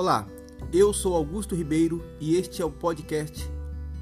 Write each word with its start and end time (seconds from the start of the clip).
Olá, 0.00 0.26
eu 0.72 0.94
sou 0.94 1.14
Augusto 1.14 1.54
Ribeiro 1.54 2.02
e 2.18 2.34
este 2.34 2.62
é 2.62 2.64
o 2.64 2.70
podcast 2.70 3.46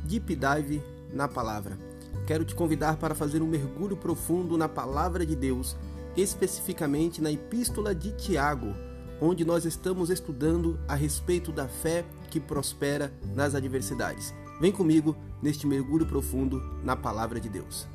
Deep 0.05 0.37
Dive 0.37 0.81
na 1.13 1.27
Palavra. 1.27 1.77
Quero 2.25 2.45
te 2.45 2.55
convidar 2.55 2.99
para 2.99 3.17
fazer 3.17 3.43
um 3.43 3.49
mergulho 3.49 3.97
profundo 3.97 4.57
na 4.57 4.69
Palavra 4.69 5.27
de 5.27 5.35
Deus, 5.35 5.77
especificamente 6.17 7.21
na 7.21 7.33
Epístola 7.33 7.97
de 7.97 8.13
Tiago, 8.13 8.77
onde 9.21 9.45
nós 9.45 9.65
estamos 9.65 10.09
estudando 10.09 10.79
a 10.87 10.95
respeito 10.95 11.51
da 11.51 11.67
fé 11.67 12.05
que 12.31 12.39
prospera 12.39 13.13
nas 13.35 13.57
adversidades. 13.57 14.33
Vem 14.61 14.71
comigo 14.71 15.17
neste 15.43 15.67
mergulho 15.67 16.07
profundo 16.07 16.63
na 16.85 16.95
Palavra 16.95 17.41
de 17.41 17.49
Deus. 17.49 17.89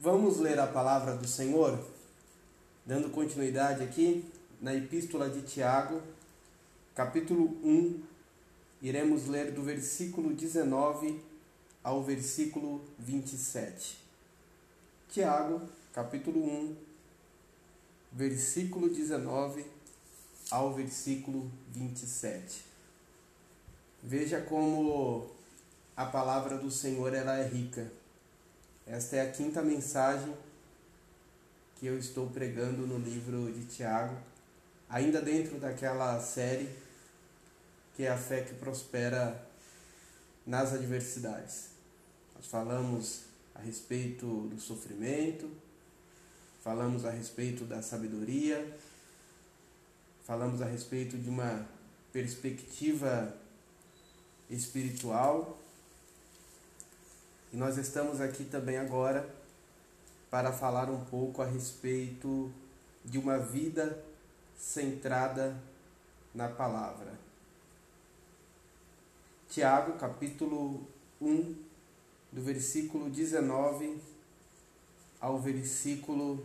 Vamos 0.00 0.38
ler 0.38 0.58
a 0.58 0.66
palavra 0.66 1.16
do 1.16 1.28
Senhor? 1.28 1.95
Dando 2.86 3.10
continuidade 3.10 3.82
aqui 3.82 4.24
na 4.60 4.72
Epístola 4.72 5.28
de 5.28 5.42
Tiago, 5.42 6.00
capítulo 6.94 7.58
1, 7.64 8.00
iremos 8.80 9.26
ler 9.26 9.50
do 9.50 9.60
versículo 9.64 10.32
19 10.32 11.20
ao 11.82 12.04
versículo 12.04 12.80
27. 13.00 13.98
Tiago, 15.08 15.62
capítulo 15.92 16.40
1, 16.44 16.76
versículo 18.12 18.88
19 18.88 19.66
ao 20.52 20.72
versículo 20.72 21.50
27. 21.72 22.64
Veja 24.00 24.40
como 24.42 25.28
a 25.96 26.06
palavra 26.06 26.56
do 26.56 26.70
Senhor 26.70 27.12
ela 27.12 27.36
é 27.36 27.48
rica. 27.48 27.90
Esta 28.86 29.16
é 29.16 29.22
a 29.22 29.32
quinta 29.32 29.60
mensagem 29.60 30.32
que 31.76 31.86
eu 31.86 31.98
estou 31.98 32.28
pregando 32.30 32.86
no 32.86 32.98
livro 32.98 33.52
de 33.52 33.64
Tiago, 33.66 34.16
ainda 34.88 35.20
dentro 35.20 35.58
daquela 35.58 36.18
série 36.20 36.68
que 37.94 38.04
é 38.04 38.10
a 38.10 38.16
fé 38.16 38.42
que 38.42 38.54
prospera 38.54 39.46
nas 40.46 40.72
adversidades. 40.72 41.68
Nós 42.34 42.46
falamos 42.46 43.22
a 43.54 43.60
respeito 43.60 44.48
do 44.48 44.60
sofrimento, 44.60 45.50
falamos 46.62 47.04
a 47.04 47.10
respeito 47.10 47.64
da 47.64 47.82
sabedoria, 47.82 48.76
falamos 50.24 50.60
a 50.60 50.66
respeito 50.66 51.16
de 51.16 51.28
uma 51.28 51.66
perspectiva 52.12 53.34
espiritual. 54.50 55.58
E 57.52 57.56
nós 57.56 57.78
estamos 57.78 58.20
aqui 58.20 58.44
também 58.44 58.76
agora 58.76 59.35
para 60.30 60.52
falar 60.52 60.90
um 60.90 61.04
pouco 61.04 61.42
a 61.42 61.46
respeito 61.46 62.52
de 63.04 63.18
uma 63.18 63.38
vida 63.38 64.04
centrada 64.58 65.56
na 66.34 66.48
palavra. 66.48 67.18
Tiago, 69.48 69.98
capítulo 69.98 70.86
1, 71.20 71.54
do 72.32 72.42
versículo 72.42 73.08
19 73.08 74.00
ao 75.20 75.38
versículo 75.40 76.44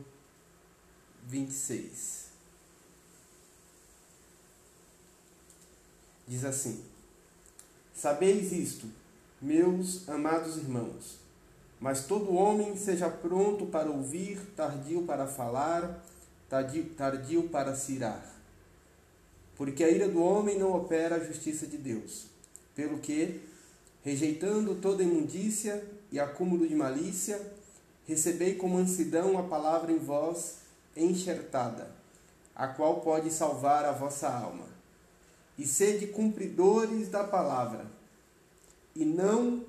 26. 1.27 2.29
Diz 6.27 6.45
assim: 6.45 6.85
Sabeis 7.93 8.51
isto, 8.51 8.87
meus 9.41 10.07
amados 10.07 10.57
irmãos, 10.57 11.20
mas 11.81 12.05
todo 12.05 12.35
homem 12.35 12.77
seja 12.77 13.09
pronto 13.09 13.65
para 13.65 13.89
ouvir, 13.89 14.37
tardio 14.55 15.01
para 15.01 15.25
falar, 15.25 16.05
tardio, 16.47 16.85
tardio 16.95 17.49
para 17.49 17.75
se 17.75 17.93
irar. 17.93 18.23
Porque 19.57 19.83
a 19.83 19.89
ira 19.89 20.07
do 20.07 20.21
homem 20.21 20.59
não 20.59 20.73
opera 20.73 21.15
a 21.15 21.19
justiça 21.19 21.65
de 21.65 21.77
Deus. 21.77 22.27
Pelo 22.75 22.99
que, 22.99 23.41
rejeitando 24.03 24.75
toda 24.75 25.01
imundícia 25.01 25.83
e 26.11 26.19
acúmulo 26.19 26.67
de 26.67 26.75
malícia, 26.75 27.41
recebei 28.05 28.53
com 28.53 28.67
mansidão 28.67 29.39
a 29.39 29.43
palavra 29.43 29.91
em 29.91 29.97
vós 29.97 30.57
enxertada, 30.95 31.89
a 32.55 32.67
qual 32.67 33.01
pode 33.01 33.31
salvar 33.31 33.85
a 33.85 33.91
vossa 33.91 34.29
alma. 34.29 34.67
E 35.57 35.65
sede 35.65 36.07
cumpridores 36.07 37.09
da 37.09 37.23
palavra, 37.23 37.87
e 38.95 39.03
não 39.03 39.65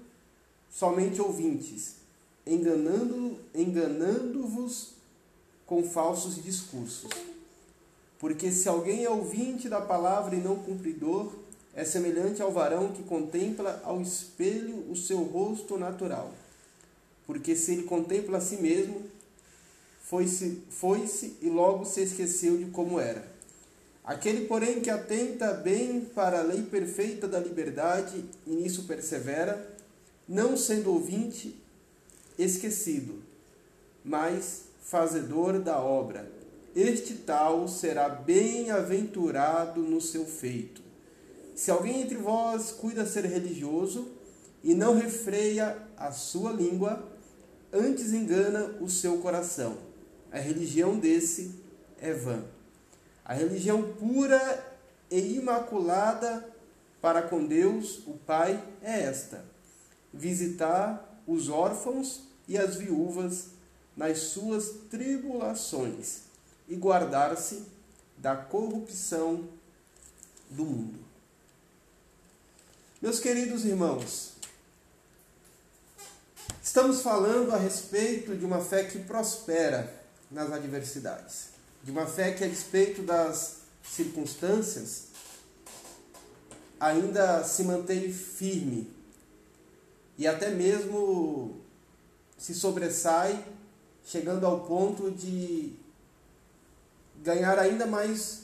somente 0.70 1.20
ouvintes, 1.20 2.01
enganando 2.46 3.38
enganando-vos 3.54 4.92
com 5.66 5.82
falsos 5.84 6.42
discursos. 6.42 7.10
Porque 8.18 8.52
se 8.52 8.68
alguém 8.68 9.04
é 9.04 9.10
ouvinte 9.10 9.68
da 9.68 9.80
palavra 9.80 10.34
e 10.34 10.40
não 10.40 10.56
cumpridor, 10.56 11.32
é 11.74 11.84
semelhante 11.84 12.42
ao 12.42 12.52
varão 12.52 12.92
que 12.92 13.02
contempla 13.02 13.80
ao 13.84 14.00
espelho 14.00 14.90
o 14.90 14.94
seu 14.94 15.22
rosto 15.22 15.78
natural. 15.78 16.32
Porque 17.26 17.56
se 17.56 17.72
ele 17.72 17.84
contempla 17.84 18.38
a 18.38 18.40
si 18.40 18.56
mesmo, 18.56 19.02
foi-se 20.02 20.62
foi 20.70 21.06
-se 21.06 21.36
e 21.40 21.48
logo 21.48 21.84
se 21.84 22.02
esqueceu 22.02 22.58
de 22.58 22.66
como 22.66 23.00
era. 23.00 23.26
Aquele, 24.04 24.46
porém, 24.46 24.80
que 24.80 24.90
atenta 24.90 25.52
bem 25.54 26.00
para 26.00 26.40
a 26.40 26.42
lei 26.42 26.62
perfeita 26.62 27.28
da 27.28 27.38
liberdade 27.38 28.24
e 28.46 28.50
nisso 28.50 28.82
persevera, 28.82 29.74
não 30.28 30.56
sendo 30.56 30.92
ouvinte, 30.92 31.56
esquecido, 32.38 33.22
mas 34.04 34.64
fazedor 34.82 35.58
da 35.58 35.78
obra. 35.78 36.30
Este 36.74 37.14
tal 37.14 37.68
será 37.68 38.08
bem-aventurado 38.08 39.80
no 39.82 40.00
seu 40.00 40.24
feito. 40.24 40.80
Se 41.54 41.70
alguém 41.70 42.02
entre 42.02 42.16
vós 42.16 42.72
cuida 42.72 43.04
ser 43.04 43.24
religioso 43.26 44.08
e 44.64 44.74
não 44.74 44.96
refreia 44.96 45.76
a 45.96 46.10
sua 46.12 46.50
língua, 46.50 47.06
antes 47.72 48.12
engana 48.12 48.76
o 48.80 48.88
seu 48.88 49.18
coração. 49.18 49.76
A 50.30 50.38
religião 50.38 50.98
desse 50.98 51.54
é 52.00 52.12
vã. 52.12 52.42
A 53.24 53.34
religião 53.34 53.82
pura 53.94 54.72
e 55.10 55.36
imaculada 55.36 56.48
para 57.02 57.22
com 57.22 57.44
Deus, 57.44 57.98
o 58.06 58.12
Pai, 58.12 58.62
é 58.82 59.02
esta: 59.02 59.44
visitar 60.12 61.11
os 61.26 61.48
órfãos 61.48 62.20
e 62.48 62.58
as 62.58 62.76
viúvas 62.76 63.46
nas 63.96 64.18
suas 64.18 64.70
tribulações 64.90 66.20
e 66.68 66.74
guardar-se 66.74 67.62
da 68.16 68.36
corrupção 68.36 69.48
do 70.50 70.64
mundo. 70.64 70.98
Meus 73.00 73.18
queridos 73.18 73.64
irmãos, 73.64 74.32
estamos 76.62 77.02
falando 77.02 77.52
a 77.52 77.58
respeito 77.58 78.36
de 78.36 78.44
uma 78.44 78.60
fé 78.60 78.84
que 78.84 79.00
prospera 79.00 79.92
nas 80.30 80.52
adversidades, 80.52 81.48
de 81.82 81.90
uma 81.90 82.06
fé 82.06 82.32
que, 82.32 82.44
a 82.44 82.46
respeito 82.46 83.02
das 83.02 83.56
circunstâncias, 83.82 85.08
ainda 86.78 87.44
se 87.44 87.64
mantém 87.64 88.12
firme 88.12 88.88
e 90.22 90.26
até 90.28 90.50
mesmo 90.50 91.56
se 92.38 92.54
sobressai, 92.54 93.44
chegando 94.06 94.46
ao 94.46 94.60
ponto 94.60 95.10
de 95.10 95.72
ganhar 97.24 97.58
ainda 97.58 97.88
mais 97.88 98.42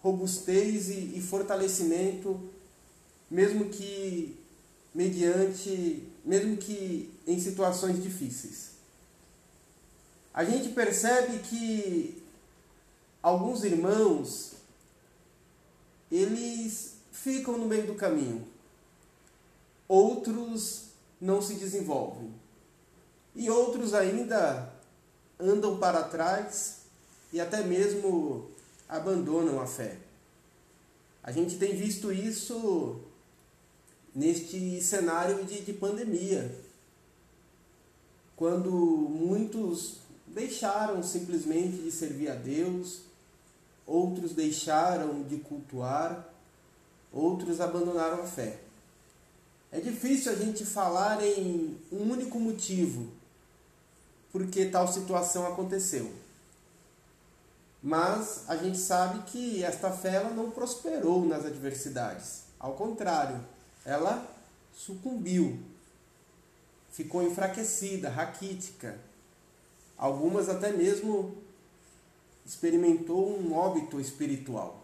robustez 0.00 0.88
e, 0.88 1.16
e 1.16 1.22
fortalecimento, 1.22 2.50
mesmo 3.30 3.66
que 3.66 4.36
mediante, 4.92 6.08
mesmo 6.24 6.56
que 6.56 7.14
em 7.24 7.38
situações 7.38 8.02
difíceis. 8.02 8.72
A 10.34 10.44
gente 10.44 10.70
percebe 10.70 11.38
que 11.38 12.20
alguns 13.22 13.62
irmãos 13.62 14.54
eles 16.10 16.94
ficam 17.12 17.56
no 17.56 17.66
meio 17.66 17.86
do 17.86 17.94
caminho. 17.94 18.44
Outros 19.86 20.85
não 21.20 21.40
se 21.40 21.54
desenvolvem. 21.54 22.32
E 23.34 23.50
outros 23.50 23.94
ainda 23.94 24.72
andam 25.38 25.78
para 25.78 26.04
trás 26.04 26.82
e 27.32 27.40
até 27.40 27.62
mesmo 27.62 28.50
abandonam 28.88 29.60
a 29.60 29.66
fé. 29.66 29.98
A 31.22 31.32
gente 31.32 31.58
tem 31.58 31.74
visto 31.74 32.12
isso 32.12 33.00
neste 34.14 34.80
cenário 34.80 35.44
de, 35.44 35.60
de 35.60 35.72
pandemia, 35.74 36.50
quando 38.34 38.70
muitos 38.70 39.96
deixaram 40.26 41.02
simplesmente 41.02 41.78
de 41.82 41.90
servir 41.90 42.30
a 42.30 42.34
Deus, 42.34 43.02
outros 43.86 44.32
deixaram 44.32 45.22
de 45.22 45.36
cultuar, 45.38 46.32
outros 47.12 47.60
abandonaram 47.60 48.22
a 48.22 48.26
fé. 48.26 48.58
É 49.70 49.80
difícil 49.80 50.32
a 50.32 50.34
gente 50.34 50.64
falar 50.64 51.22
em 51.22 51.78
um 51.92 52.10
único 52.10 52.38
motivo 52.38 53.08
porque 54.36 54.66
tal 54.66 54.86
situação 54.86 55.46
aconteceu. 55.46 56.12
Mas 57.82 58.44
a 58.48 58.56
gente 58.56 58.76
sabe 58.76 59.22
que 59.30 59.64
esta 59.64 59.90
fé 59.90 60.16
ela 60.16 60.28
não 60.28 60.50
prosperou 60.50 61.24
nas 61.24 61.46
adversidades. 61.46 62.42
Ao 62.58 62.74
contrário, 62.74 63.40
ela 63.82 64.26
sucumbiu, 64.74 65.58
ficou 66.90 67.22
enfraquecida, 67.22 68.10
raquítica. 68.10 68.98
Algumas 69.96 70.50
até 70.50 70.70
mesmo 70.70 71.34
experimentou 72.44 73.40
um 73.40 73.54
óbito 73.54 73.98
espiritual. 73.98 74.82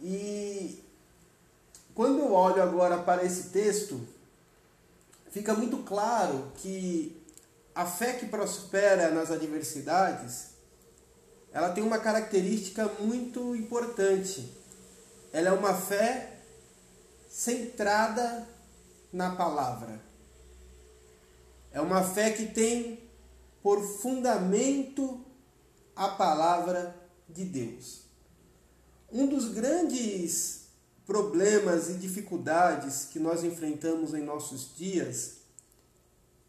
E 0.00 0.82
quando 1.94 2.20
eu 2.20 2.32
olho 2.32 2.62
agora 2.62 2.98
para 2.98 3.24
esse 3.24 3.50
texto, 3.50 4.00
fica 5.30 5.54
muito 5.54 5.78
claro 5.78 6.52
que 6.56 7.20
a 7.74 7.86
fé 7.86 8.14
que 8.14 8.26
prospera 8.26 9.10
nas 9.10 9.30
adversidades, 9.30 10.52
ela 11.52 11.70
tem 11.70 11.82
uma 11.82 11.98
característica 11.98 12.86
muito 13.00 13.54
importante. 13.54 14.52
Ela 15.32 15.50
é 15.50 15.52
uma 15.52 15.74
fé 15.74 16.38
centrada 17.28 18.46
na 19.12 19.34
palavra. 19.34 20.00
É 21.70 21.80
uma 21.80 22.02
fé 22.02 22.30
que 22.30 22.46
tem 22.46 23.02
por 23.62 23.82
fundamento 23.82 25.24
a 25.94 26.08
palavra 26.08 26.94
de 27.28 27.44
Deus. 27.44 28.02
Um 29.10 29.26
dos 29.26 29.48
grandes 29.48 30.61
problemas 31.06 31.90
e 31.90 31.94
dificuldades 31.94 33.06
que 33.06 33.18
nós 33.18 33.42
enfrentamos 33.42 34.14
em 34.14 34.22
nossos 34.22 34.76
dias 34.76 35.42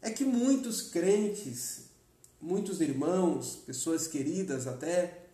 é 0.00 0.10
que 0.10 0.24
muitos 0.24 0.82
crentes, 0.82 1.86
muitos 2.40 2.80
irmãos, 2.80 3.56
pessoas 3.56 4.06
queridas 4.06 4.66
até, 4.66 5.24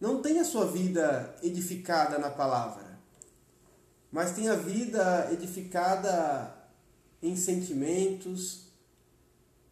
não 0.00 0.20
têm 0.22 0.40
a 0.40 0.44
sua 0.44 0.66
vida 0.66 1.36
edificada 1.42 2.18
na 2.18 2.30
palavra, 2.30 2.98
mas 4.10 4.32
têm 4.32 4.48
a 4.48 4.54
vida 4.54 5.28
edificada 5.32 6.54
em 7.22 7.36
sentimentos, 7.36 8.68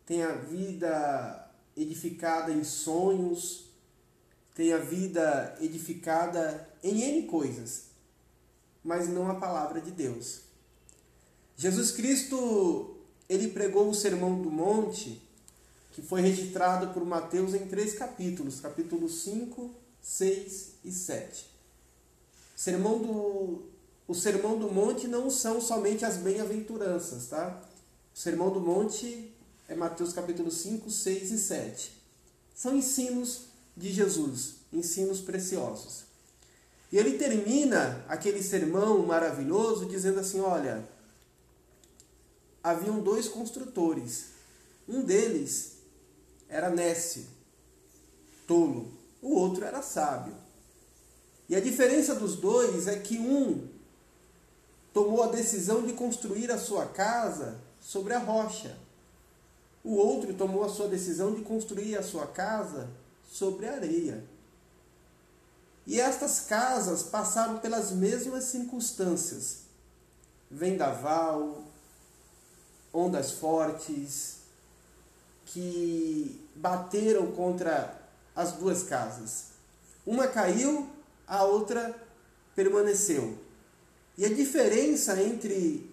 tem 0.05 0.23
a 0.23 0.33
vida 0.33 1.51
edificada 1.77 2.53
em 2.53 2.65
sonhos, 2.65 3.71
tem 4.55 4.73
a 4.73 4.79
vida 4.79 5.57
edificada 5.61 6.69
em 6.83 7.03
N 7.03 7.27
coisas, 7.27 7.92
mas 8.85 9.09
não 9.09 9.31
a 9.31 9.35
palavra 9.35 9.81
de 9.81 9.91
Deus. 9.91 10.41
Jesus 11.57 11.91
Cristo, 11.93 12.97
ele 13.29 13.49
pregou 13.49 13.89
o 13.89 13.95
Sermão 13.95 14.41
do 14.41 14.51
Monte, 14.51 15.23
que 15.93 16.03
foi 16.03 16.21
registrado 16.21 16.89
por 16.89 17.05
Mateus 17.05 17.55
em 17.55 17.67
três 17.67 17.95
capítulos, 17.95 18.61
capítulos 18.61 19.23
5, 19.23 19.71
6 20.01 20.73
e 20.85 20.91
7. 20.91 21.47
Sermão 22.57 22.99
do, 22.99 23.63
o 24.09 24.15
Sermão 24.15 24.59
do 24.59 24.71
Monte 24.71 25.07
não 25.07 25.31
são 25.31 25.61
somente 25.61 26.05
as 26.05 26.17
bem-aventuranças, 26.17 27.27
tá? 27.27 27.63
O 28.15 28.19
Sermão 28.19 28.51
do 28.51 28.61
Monte 28.61 29.33
é 29.69 29.75
Mateus 29.75 30.13
capítulo 30.13 30.51
5, 30.51 30.91
6 30.91 31.31
e 31.31 31.39
7. 31.39 31.93
São 32.55 32.77
ensinos 32.77 33.47
de 33.77 33.93
Jesus, 33.93 34.55
ensinos 34.73 35.21
preciosos. 35.21 36.05
E 36.93 36.99
ele 36.99 37.17
termina 37.17 38.05
aquele 38.07 38.43
sermão 38.43 38.99
maravilhoso 39.07 39.87
dizendo 39.87 40.21
assim: 40.21 40.41
Olha, 40.41 40.87
haviam 42.63 43.01
dois 43.01 43.27
construtores. 43.27 44.27
Um 44.87 45.03
deles 45.03 45.79
era 46.49 46.69
nécio, 46.69 47.25
tolo, 48.47 48.93
o 49.23 49.35
outro 49.35 49.65
era 49.65 49.81
sábio. 49.81 50.35
E 51.49 51.57
a 51.57 51.61
diferença 51.61 52.15
dos 52.15 52.37
dois 52.37 52.87
é 52.87 52.99
que 52.99 53.19
um 53.19 53.67
tomou 54.93 55.23
a 55.23 55.29
decisão 55.29 55.87
de 55.87 55.95
construir 55.95 56.51
a 56.51 56.59
sua 56.59 56.87
casa 56.87 57.59
sobre 57.81 58.13
a 58.13 58.19
rocha. 58.19 58.77
O 59.83 59.95
outro 59.95 60.35
tomou 60.35 60.63
a 60.63 60.69
sua 60.69 60.89
decisão 60.89 61.35
de 61.35 61.41
construir 61.41 61.97
a 61.97 62.03
sua 62.03 62.27
casa 62.27 62.91
sobre 63.25 63.67
a 63.67 63.73
areia. 63.73 64.32
E 65.87 66.01
estas 66.01 66.41
casas 66.41 67.03
passaram 67.03 67.59
pelas 67.59 67.91
mesmas 67.91 68.45
circunstâncias: 68.45 69.63
vendaval, 70.51 71.63
ondas 72.93 73.33
fortes, 73.33 74.37
que 75.47 76.41
bateram 76.55 77.33
contra 77.33 78.01
as 78.35 78.53
duas 78.53 78.85
casas. 78.85 79.47
Uma 80.07 80.29
caiu, 80.29 80.89
a 81.27 81.45
outra 81.45 81.95
permaneceu. 82.55 83.39
E 84.17 84.25
a 84.25 84.29
diferença 84.29 85.21
entre 85.23 85.91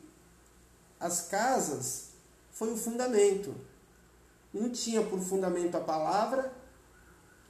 as 1.00 1.22
casas 1.22 2.10
foi 2.52 2.74
o 2.74 2.78
fundamento. 2.78 3.56
Um 4.54 4.70
tinha 4.70 5.02
por 5.02 5.20
fundamento 5.20 5.76
a 5.76 5.82
palavra, 5.82 6.52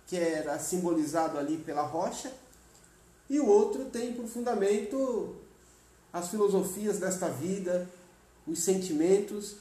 que 0.09 0.17
era 0.17 0.57
simbolizado 0.57 1.37
ali 1.37 1.55
pela 1.55 1.83
rocha, 1.83 2.33
e 3.29 3.39
o 3.39 3.45
outro 3.45 3.85
tem 3.85 4.11
por 4.11 4.25
fundamento 4.25 5.35
as 6.11 6.29
filosofias 6.29 6.97
desta 6.97 7.29
vida, 7.29 7.87
os 8.47 8.57
sentimentos, 8.63 9.57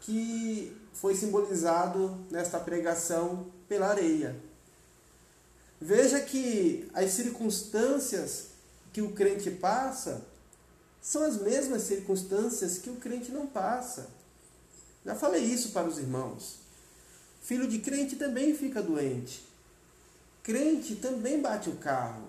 que 0.00 0.74
foi 0.94 1.14
simbolizado 1.14 2.18
nesta 2.30 2.58
pregação 2.58 3.46
pela 3.68 3.88
areia. 3.88 4.34
Veja 5.78 6.18
que 6.18 6.88
as 6.94 7.10
circunstâncias 7.10 8.46
que 8.90 9.02
o 9.02 9.12
crente 9.12 9.50
passa 9.50 10.22
são 11.02 11.24
as 11.24 11.36
mesmas 11.36 11.82
circunstâncias 11.82 12.78
que 12.78 12.88
o 12.88 12.96
crente 12.96 13.30
não 13.30 13.46
passa. 13.46 14.08
Já 15.04 15.14
falei 15.14 15.42
isso 15.42 15.72
para 15.72 15.86
os 15.86 15.98
irmãos. 15.98 16.61
Filho 17.42 17.66
de 17.66 17.80
crente 17.80 18.16
também 18.16 18.54
fica 18.54 18.80
doente. 18.80 19.44
Crente 20.42 20.96
também 20.96 21.40
bate 21.40 21.68
o 21.68 21.76
carro. 21.76 22.24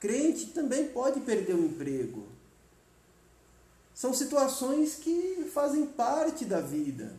Crente 0.00 0.46
também 0.46 0.88
pode 0.88 1.20
perder 1.20 1.54
o 1.54 1.64
emprego. 1.64 2.26
São 3.94 4.12
situações 4.12 4.96
que 4.96 5.48
fazem 5.52 5.86
parte 5.86 6.44
da 6.44 6.60
vida. 6.60 7.14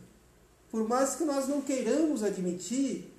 Por 0.70 0.86
mais 0.86 1.14
que 1.14 1.24
nós 1.24 1.48
não 1.48 1.60
queiramos 1.60 2.22
admitir 2.22 3.10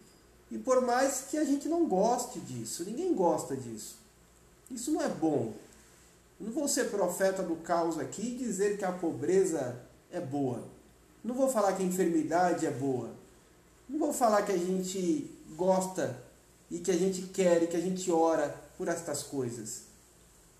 e 0.52 0.58
por 0.58 0.82
mais 0.82 1.26
que 1.30 1.38
a 1.38 1.44
gente 1.44 1.68
não 1.68 1.86
goste 1.86 2.40
disso, 2.40 2.84
ninguém 2.84 3.14
gosta 3.14 3.56
disso. 3.56 3.98
Isso 4.70 4.92
não 4.92 5.02
é 5.02 5.10
bom. 5.10 5.54
Não 6.40 6.52
vou 6.52 6.68
ser 6.68 6.90
profeta 6.90 7.44
do 7.44 7.58
caos 7.58 7.98
aqui 7.98 8.22
e 8.22 8.38
dizer 8.38 8.78
que 8.78 8.86
a 8.86 8.92
pobreza 8.92 9.78
é 10.12 10.22
boa. 10.22 10.64
Não 11.24 11.36
vou 11.36 11.50
falar 11.50 11.74
que 11.74 11.84
a 11.84 11.86
enfermidade 11.86 12.66
é 12.66 12.72
boa. 12.72 13.19
Não 13.90 13.98
vou 13.98 14.14
falar 14.14 14.44
que 14.44 14.52
a 14.52 14.58
gente 14.58 15.36
gosta 15.56 16.16
e 16.70 16.78
que 16.78 16.92
a 16.92 16.98
gente 16.98 17.24
quer 17.24 17.64
e 17.64 17.68
que 17.68 17.76
a 17.76 17.82
gente 17.82 18.12
ora 18.12 18.56
por 18.78 18.88
estas 18.88 19.24
coisas. 19.24 19.82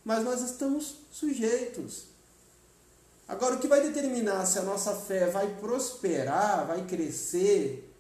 Mas 0.04 0.24
nós 0.24 0.42
estamos 0.42 0.96
sujeitos. 1.12 2.06
Agora, 3.28 3.56
o 3.56 3.60
que 3.60 3.68
vai 3.68 3.82
determinar 3.82 4.44
se 4.48 4.58
a 4.58 4.64
nossa 4.64 4.96
fé 4.96 5.28
vai 5.28 5.56
prosperar, 5.60 6.66
vai 6.66 6.84
crescer, 6.88 7.94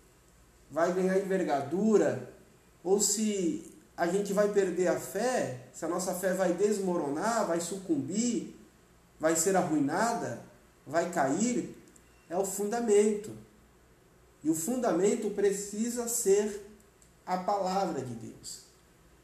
vai 0.72 0.92
ganhar 0.92 1.20
envergadura, 1.20 2.34
ou 2.84 3.00
se 3.00 3.72
a 3.96 4.08
gente 4.08 4.34
vai 4.34 4.52
perder 4.52 4.88
a 4.88 5.00
fé, 5.00 5.68
se 5.72 5.86
a 5.86 5.88
nossa 5.88 6.16
fé 6.16 6.34
vai 6.34 6.54
desmoronar, 6.54 7.46
vai 7.46 7.60
sucumbir, 7.60 8.56
vai 9.20 9.36
ser 9.36 9.56
arruinada, 9.56 10.42
vai 10.88 11.12
cair, 11.12 11.76
é 12.28 12.36
o 12.36 12.46
fundamento. 12.46 13.32
E 14.44 14.50
o 14.50 14.56
fundamento 14.56 15.30
precisa 15.32 16.08
ser 16.08 16.66
a 17.26 17.38
palavra 17.38 18.02
de 18.02 18.14
Deus. 18.14 18.62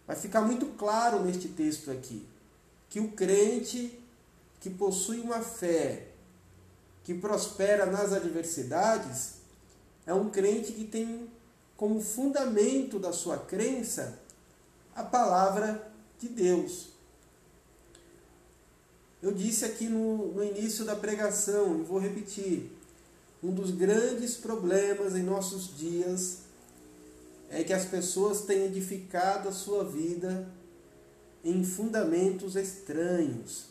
Vai 0.05 0.15
ficar 0.15 0.41
muito 0.41 0.67
claro 0.77 1.23
neste 1.23 1.47
texto 1.47 1.89
aqui 1.89 2.25
que 2.89 2.99
o 2.99 3.11
crente 3.11 3.99
que 4.59 4.69
possui 4.69 5.19
uma 5.19 5.41
fé 5.41 6.07
que 7.03 7.13
prospera 7.13 7.85
nas 7.85 8.13
adversidades 8.13 9.35
é 10.05 10.13
um 10.13 10.29
crente 10.29 10.71
que 10.71 10.83
tem 10.83 11.29
como 11.75 12.01
fundamento 12.01 12.99
da 12.99 13.11
sua 13.11 13.37
crença 13.37 14.19
a 14.95 15.03
palavra 15.03 15.91
de 16.19 16.29
Deus. 16.29 16.87
Eu 19.21 19.31
disse 19.31 19.65
aqui 19.65 19.87
no, 19.87 20.33
no 20.33 20.43
início 20.43 20.85
da 20.85 20.95
pregação, 20.95 21.79
e 21.79 21.83
vou 21.83 21.99
repetir: 21.99 22.71
um 23.45 23.53
dos 23.53 23.69
grandes 23.69 24.35
problemas 24.35 25.15
em 25.15 25.21
nossos 25.21 25.77
dias 25.77 26.39
é 27.47 27.63
que 27.63 27.73
as 27.73 27.85
pessoas 27.85 28.41
têm 28.41 28.65
edificado 28.65 29.47
a 29.47 29.51
sua 29.51 29.83
vida 29.83 30.47
em 31.43 31.63
fundamentos 31.63 32.55
estranhos 32.55 33.65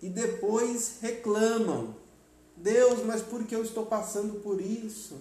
e 0.00 0.08
depois 0.08 0.98
reclamam: 1.00 1.96
Deus, 2.56 3.04
mas 3.04 3.20
por 3.20 3.44
que 3.44 3.56
eu 3.56 3.64
estou 3.64 3.84
passando 3.84 4.40
por 4.42 4.60
isso? 4.60 5.16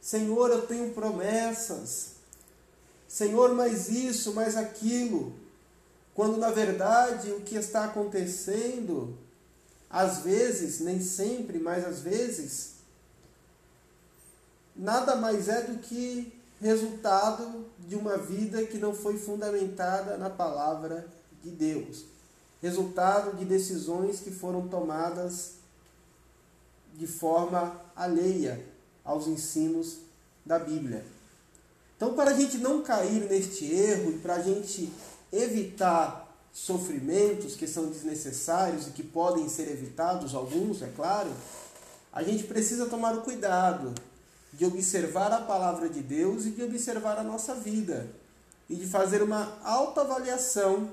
Senhor, 0.00 0.50
eu 0.50 0.66
tenho 0.66 0.94
promessas. 0.94 2.12
Senhor, 3.06 3.54
mais 3.54 3.90
isso, 3.90 4.32
mais 4.32 4.56
aquilo, 4.56 5.34
quando 6.14 6.38
na 6.38 6.50
verdade 6.50 7.30
o 7.32 7.42
que 7.42 7.54
está 7.54 7.84
acontecendo, 7.84 9.18
às 9.92 10.20
vezes, 10.20 10.80
nem 10.80 11.02
sempre, 11.02 11.58
mas 11.58 11.86
às 11.86 12.00
vezes, 12.00 12.76
nada 14.74 15.16
mais 15.16 15.48
é 15.48 15.64
do 15.64 15.80
que 15.80 16.32
resultado 16.62 17.66
de 17.80 17.94
uma 17.94 18.16
vida 18.16 18.64
que 18.64 18.78
não 18.78 18.94
foi 18.94 19.18
fundamentada 19.18 20.16
na 20.16 20.30
palavra 20.30 21.06
de 21.42 21.50
Deus. 21.50 22.06
Resultado 22.62 23.36
de 23.36 23.44
decisões 23.44 24.20
que 24.20 24.30
foram 24.30 24.66
tomadas 24.66 25.56
de 26.94 27.06
forma 27.06 27.78
alheia 27.94 28.64
aos 29.04 29.26
ensinos 29.26 29.98
da 30.46 30.58
Bíblia. 30.58 31.04
Então, 31.96 32.14
para 32.14 32.30
a 32.30 32.34
gente 32.34 32.58
não 32.58 32.82
cair 32.82 33.28
neste 33.28 33.64
erro 33.66 34.12
e 34.12 34.18
para 34.18 34.36
a 34.36 34.42
gente 34.42 34.90
evitar 35.30 36.31
sofrimentos 36.52 37.56
que 37.56 37.66
são 37.66 37.86
desnecessários 37.86 38.86
e 38.86 38.90
que 38.90 39.02
podem 39.02 39.48
ser 39.48 39.70
evitados, 39.70 40.34
alguns, 40.34 40.82
é 40.82 40.88
claro, 40.94 41.30
a 42.12 42.22
gente 42.22 42.44
precisa 42.44 42.86
tomar 42.86 43.16
o 43.16 43.22
cuidado 43.22 43.94
de 44.52 44.66
observar 44.66 45.32
a 45.32 45.40
palavra 45.40 45.88
de 45.88 46.02
Deus 46.02 46.44
e 46.44 46.50
de 46.50 46.62
observar 46.62 47.18
a 47.18 47.22
nossa 47.22 47.54
vida 47.54 48.06
e 48.68 48.76
de 48.76 48.86
fazer 48.86 49.22
uma 49.22 49.58
autoavaliação 49.64 50.90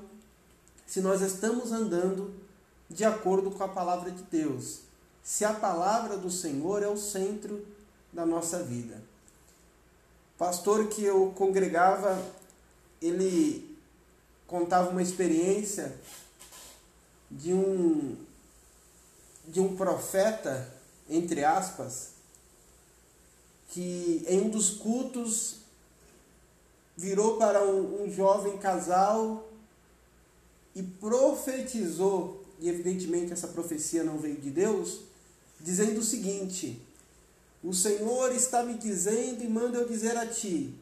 se 0.87 1.01
nós 1.01 1.21
estamos 1.21 1.71
andando 1.71 2.33
de 2.89 3.05
acordo 3.05 3.51
com 3.51 3.63
a 3.63 3.67
palavra 3.67 4.09
de 4.09 4.23
Deus, 4.23 4.79
se 5.21 5.45
a 5.45 5.53
palavra 5.53 6.17
do 6.17 6.31
Senhor 6.31 6.81
é 6.81 6.87
o 6.87 6.97
centro 6.97 7.63
da 8.11 8.25
nossa 8.25 8.63
vida. 8.63 8.99
Pastor 10.37 10.87
que 10.87 11.03
eu 11.03 11.31
congregava, 11.35 12.19
ele 13.01 13.68
contava 14.49 14.89
uma 14.89 15.01
experiência 15.01 15.95
de 17.29 17.53
um 17.53 18.17
de 19.47 19.59
um 19.59 19.75
profeta, 19.75 20.71
entre 21.09 21.43
aspas, 21.43 22.09
que 23.69 24.23
em 24.27 24.41
um 24.41 24.49
dos 24.49 24.69
cultos 24.69 25.55
virou 26.95 27.37
para 27.37 27.63
um, 27.63 28.03
um 28.03 28.11
jovem 28.11 28.57
casal 28.57 29.49
e 30.75 30.83
profetizou, 30.83 32.43
e 32.59 32.69
evidentemente 32.69 33.33
essa 33.33 33.47
profecia 33.47 34.03
não 34.03 34.19
veio 34.19 34.37
de 34.37 34.51
Deus, 34.51 34.99
dizendo 35.59 35.99
o 35.99 36.03
seguinte: 36.03 36.79
O 37.63 37.73
Senhor 37.73 38.31
está 38.33 38.61
me 38.61 38.75
dizendo 38.75 39.43
e 39.43 39.47
manda 39.47 39.79
eu 39.79 39.87
dizer 39.87 40.15
a 40.15 40.27
ti: 40.27 40.75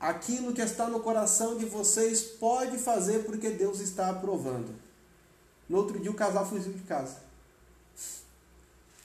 aquilo 0.00 0.52
que 0.52 0.62
está 0.62 0.88
no 0.88 1.00
coração 1.00 1.56
de 1.56 1.64
vocês 1.64 2.22
pode 2.22 2.78
fazer 2.78 3.24
porque 3.24 3.50
Deus 3.50 3.80
está 3.80 4.10
aprovando. 4.10 4.74
No 5.68 5.78
outro 5.78 5.98
dia 5.98 6.10
o 6.10 6.14
casal 6.14 6.46
fugiu 6.46 6.72
de 6.72 6.82
casa. 6.82 7.16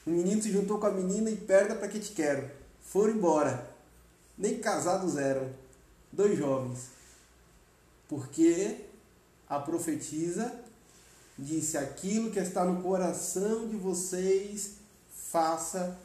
O 0.05 0.09
menino 0.09 0.41
se 0.41 0.51
juntou 0.51 0.79
com 0.79 0.87
a 0.87 0.91
menina 0.91 1.29
e 1.29 1.35
perda 1.35 1.75
para 1.75 1.87
que 1.87 1.99
te 1.99 2.11
quero 2.11 2.61
foram 2.91 3.13
embora. 3.13 3.73
Nem 4.37 4.59
casados 4.59 5.15
eram. 5.15 5.49
Dois 6.11 6.37
jovens. 6.37 6.87
Porque 8.09 8.85
a 9.47 9.57
profetisa 9.59 10.53
disse: 11.39 11.77
aquilo 11.77 12.31
que 12.31 12.39
está 12.39 12.65
no 12.65 12.83
coração 12.83 13.69
de 13.69 13.77
vocês, 13.77 14.71
faça, 15.31 15.97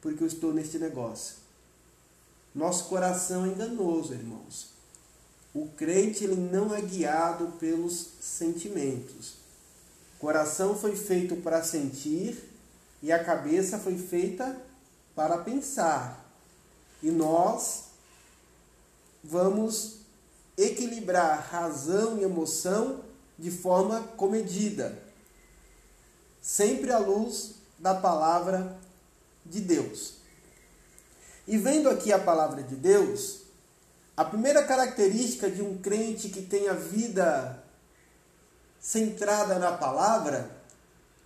porque 0.00 0.24
eu 0.24 0.26
estou 0.26 0.52
neste 0.52 0.80
negócio. 0.80 1.36
Nosso 2.56 2.84
coração 2.84 3.44
é 3.44 3.48
enganoso, 3.48 4.14
irmãos. 4.14 4.68
O 5.54 5.68
crente 5.68 6.24
ele 6.24 6.36
não 6.36 6.74
é 6.74 6.80
guiado 6.80 7.48
pelos 7.60 8.12
sentimentos. 8.18 9.34
O 10.16 10.20
coração 10.20 10.74
foi 10.74 10.96
feito 10.96 11.36
para 11.36 11.62
sentir 11.62 12.50
e 13.02 13.12
a 13.12 13.22
cabeça 13.22 13.78
foi 13.78 13.98
feita 13.98 14.58
para 15.14 15.36
pensar. 15.36 16.24
E 17.02 17.10
nós 17.10 17.88
vamos 19.22 19.96
equilibrar 20.56 21.50
razão 21.50 22.16
e 22.16 22.22
emoção 22.22 23.02
de 23.38 23.50
forma 23.50 24.00
comedida, 24.16 24.98
sempre 26.40 26.90
à 26.90 26.96
luz 26.96 27.56
da 27.78 27.94
palavra 27.94 28.78
de 29.44 29.60
Deus. 29.60 30.15
E 31.46 31.56
vendo 31.56 31.88
aqui 31.88 32.12
a 32.12 32.18
palavra 32.18 32.62
de 32.62 32.74
Deus, 32.74 33.42
a 34.16 34.24
primeira 34.24 34.64
característica 34.64 35.50
de 35.50 35.62
um 35.62 35.78
crente 35.78 36.28
que 36.28 36.42
tem 36.42 36.68
a 36.68 36.74
vida 36.74 37.62
centrada 38.80 39.58
na 39.58 39.72
palavra 39.72 40.50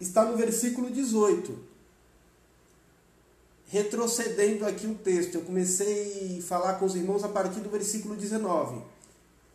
está 0.00 0.24
no 0.24 0.36
versículo 0.36 0.90
18 0.90 1.70
retrocedendo 3.70 4.66
aqui 4.66 4.86
o 4.86 4.96
texto, 4.96 5.36
eu 5.36 5.42
comecei 5.42 6.38
a 6.40 6.42
falar 6.42 6.74
com 6.74 6.84
os 6.84 6.96
irmãos 6.96 7.22
a 7.22 7.28
partir 7.28 7.60
do 7.60 7.70
versículo 7.70 8.16
19. 8.16 8.82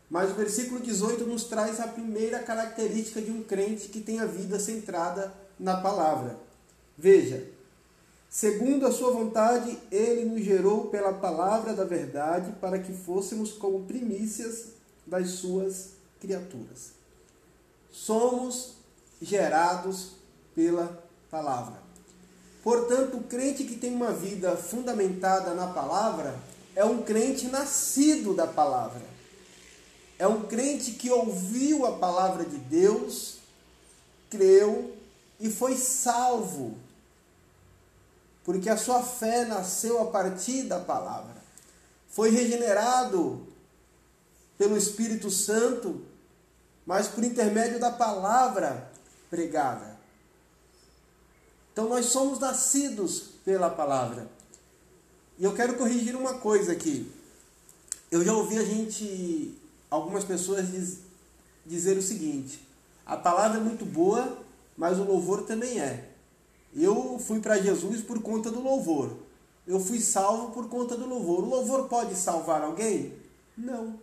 Mas 0.10 0.32
o 0.32 0.36
versículo 0.36 0.80
18 0.80 1.26
nos 1.26 1.44
traz 1.44 1.82
a 1.82 1.88
primeira 1.88 2.40
característica 2.40 3.22
de 3.22 3.30
um 3.30 3.44
crente 3.44 3.90
que 3.90 4.00
tem 4.00 4.22
a 4.22 4.26
vida 4.26 4.58
centrada 4.58 5.34
na 5.60 5.78
palavra. 5.78 6.38
Veja, 6.98 7.46
segundo 8.36 8.86
a 8.86 8.92
sua 8.92 9.12
vontade, 9.12 9.80
ele 9.90 10.26
nos 10.26 10.44
gerou 10.44 10.88
pela 10.88 11.14
palavra 11.14 11.74
da 11.74 11.86
verdade 11.86 12.52
para 12.60 12.78
que 12.78 12.92
fôssemos 12.92 13.54
como 13.54 13.86
primícias 13.86 14.74
das 15.08 15.30
suas 15.30 15.92
criaturas. 16.20 16.92
Somos 17.90 18.74
gerados 19.22 20.16
pela 20.54 21.02
palavra. 21.32 21.82
Portanto, 22.62 23.16
o 23.16 23.24
crente 23.24 23.64
que 23.64 23.78
tem 23.78 23.96
uma 23.96 24.12
vida 24.12 24.58
fundamentada 24.58 25.54
na 25.54 25.68
palavra 25.68 26.38
é 26.76 26.84
um 26.84 27.04
crente 27.04 27.48
nascido 27.48 28.34
da 28.34 28.46
palavra. 28.46 29.06
É 30.20 30.28
um 30.28 30.42
crente 30.42 30.92
que 30.92 31.10
ouviu 31.10 31.86
a 31.86 31.94
palavra 31.94 32.44
de 32.44 32.58
Deus, 32.58 33.38
creu 34.30 34.94
e 35.40 35.50
foi 35.50 35.78
salvo. 35.78 36.84
Porque 38.46 38.70
a 38.70 38.78
sua 38.78 39.02
fé 39.02 39.44
nasceu 39.44 40.00
a 40.00 40.06
partir 40.06 40.64
da 40.64 40.80
palavra. 40.80 41.36
Foi 42.08 42.30
regenerado 42.30 43.46
pelo 44.58 44.78
Espírito 44.78 45.30
Santo, 45.32 46.06
mas 46.86 47.08
por 47.08 47.24
intermédio 47.24 47.80
da 47.80 47.92
palavra 47.92 48.90
pregada. 49.30 49.98
Então 51.74 51.90
nós 51.90 52.06
somos 52.06 52.40
nascidos 52.40 53.32
pela 53.44 53.70
palavra. 53.70 54.30
E 55.38 55.44
eu 55.44 55.54
quero 55.54 55.76
corrigir 55.76 56.16
uma 56.16 56.36
coisa 56.36 56.72
aqui. 56.72 57.12
Eu 58.10 58.24
já 58.24 58.32
ouvi 58.32 58.58
a 58.58 58.64
gente, 58.64 59.58
algumas 59.90 60.24
pessoas 60.24 60.72
diz, 60.72 61.00
dizer 61.66 61.98
o 61.98 62.02
seguinte: 62.02 62.66
a 63.06 63.18
palavra 63.18 63.58
é 63.58 63.62
muito 63.62 63.86
boa, 63.86 64.38
mas 64.78 65.00
o 65.00 65.04
louvor 65.04 65.44
também 65.44 65.82
é. 65.82 66.15
Eu 66.76 67.18
fui 67.20 67.40
para 67.40 67.58
Jesus 67.58 68.02
por 68.02 68.22
conta 68.22 68.52
do 68.52 68.62
louvor. 68.62 69.16
Eu 69.66 69.80
fui 69.80 70.00
salvo 70.00 70.52
por 70.52 70.68
conta 70.70 70.98
do 70.98 71.08
louvor. 71.08 71.44
O 71.44 71.50
louvor 71.50 71.88
pode 71.88 72.16
salvar 72.16 72.62
alguém? 72.62 73.14
Não. 73.58 74.00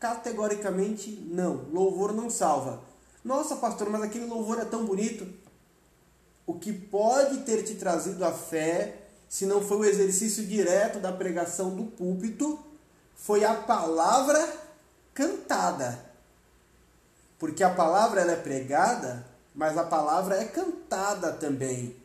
Categoricamente 0.00 1.10
não. 1.30 1.64
Louvor 1.72 2.12
não 2.12 2.28
salva. 2.28 2.80
Nossa, 3.24 3.56
pastor, 3.56 3.88
mas 3.90 4.02
aquele 4.02 4.26
louvor 4.26 4.58
é 4.58 4.64
tão 4.64 4.84
bonito 4.84 5.26
o 6.48 6.54
que 6.54 6.72
pode 6.72 7.42
ter 7.42 7.62
te 7.62 7.74
trazido 7.74 8.24
a 8.24 8.32
fé, 8.32 9.02
se 9.28 9.44
não 9.44 9.60
foi 9.60 9.76
o 9.76 9.84
exercício 9.84 10.46
direto 10.46 10.98
da 10.98 11.12
pregação 11.12 11.76
do 11.76 11.84
púlpito, 11.84 12.58
foi 13.14 13.44
a 13.44 13.52
palavra 13.52 14.50
cantada. 15.12 16.02
Porque 17.38 17.62
a 17.62 17.68
palavra 17.68 18.22
ela 18.22 18.32
é 18.32 18.36
pregada, 18.36 19.26
mas 19.58 19.76
a 19.76 19.82
palavra 19.82 20.36
é 20.36 20.44
cantada 20.44 21.32
também. 21.32 21.96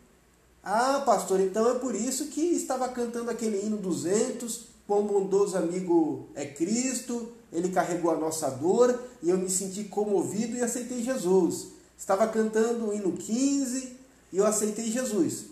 Ah, 0.63 1.03
pastor, 1.05 1.39
então 1.39 1.69
é 1.69 1.75
por 1.75 1.93
isso 1.93 2.29
que 2.29 2.41
estava 2.41 2.89
cantando 2.89 3.29
aquele 3.29 3.63
hino 3.63 3.77
200, 3.77 4.61
quão 4.87 5.05
bondoso 5.05 5.55
amigo 5.55 6.29
é 6.33 6.47
Cristo, 6.47 7.31
ele 7.51 7.69
carregou 7.69 8.09
a 8.09 8.17
nossa 8.17 8.49
dor 8.49 8.99
e 9.21 9.29
eu 9.29 9.37
me 9.37 9.51
senti 9.51 9.83
comovido 9.83 10.57
e 10.57 10.63
aceitei 10.63 11.03
Jesus. 11.03 11.67
Estava 11.95 12.27
cantando 12.27 12.87
o 12.87 12.93
hino 12.93 13.11
15, 13.11 13.97
e 14.31 14.37
eu 14.37 14.47
aceitei 14.47 14.89
Jesus. 14.89 15.45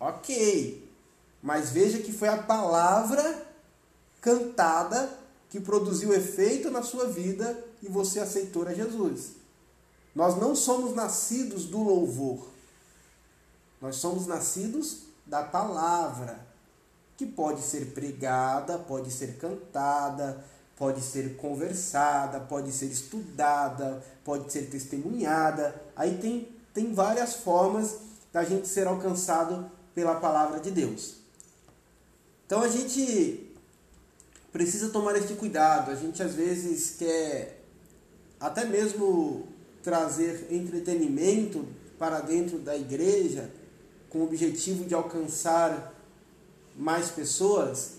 Ok, 0.00 0.84
mas 1.40 1.70
veja 1.70 1.98
que 1.98 2.10
foi 2.10 2.26
a 2.26 2.42
palavra 2.42 3.46
cantada 4.20 5.08
que 5.48 5.60
produziu 5.60 6.12
efeito 6.12 6.68
na 6.68 6.82
sua 6.82 7.06
vida 7.06 7.64
e 7.80 7.86
você 7.86 8.18
aceitou 8.18 8.66
a 8.66 8.74
Jesus. 8.74 9.43
Nós 10.14 10.36
não 10.36 10.54
somos 10.54 10.94
nascidos 10.94 11.66
do 11.66 11.82
louvor, 11.82 12.48
nós 13.80 13.96
somos 13.96 14.26
nascidos 14.26 14.98
da 15.26 15.42
palavra. 15.42 16.54
que 17.16 17.24
pode 17.26 17.60
ser 17.62 17.92
pregada, 17.92 18.76
pode 18.76 19.08
ser 19.08 19.38
cantada, 19.38 20.44
pode 20.76 21.00
ser 21.00 21.36
conversada, 21.36 22.40
pode 22.40 22.72
ser 22.72 22.86
estudada, 22.86 24.02
pode 24.24 24.52
ser 24.52 24.68
testemunhada. 24.68 25.80
Aí 25.94 26.18
tem, 26.18 26.48
tem 26.72 26.92
várias 26.92 27.34
formas 27.34 27.98
da 28.32 28.42
gente 28.42 28.66
ser 28.66 28.88
alcançado 28.88 29.70
pela 29.94 30.16
palavra 30.16 30.58
de 30.58 30.72
Deus. 30.72 31.14
Então 32.46 32.62
a 32.62 32.68
gente 32.68 33.54
precisa 34.52 34.90
tomar 34.90 35.14
este 35.16 35.34
cuidado. 35.34 35.92
A 35.92 35.94
gente 35.94 36.20
às 36.20 36.34
vezes 36.34 36.96
quer 36.98 37.64
até 38.40 38.64
mesmo 38.64 39.53
trazer 39.84 40.48
entretenimento 40.50 41.66
para 41.98 42.20
dentro 42.20 42.58
da 42.58 42.74
igreja 42.74 43.50
com 44.08 44.20
o 44.20 44.24
objetivo 44.24 44.84
de 44.84 44.94
alcançar 44.94 45.92
mais 46.76 47.10
pessoas, 47.10 47.98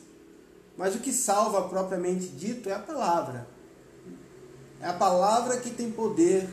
mas 0.76 0.96
o 0.96 1.00
que 1.00 1.14
salva 1.14 1.70
propriamente 1.70 2.28
dito 2.28 2.68
é 2.68 2.74
a 2.74 2.80
palavra. 2.80 3.48
É 4.82 4.88
a 4.88 4.94
palavra 4.94 5.58
que 5.58 5.70
tem 5.70 5.92
poder 5.92 6.50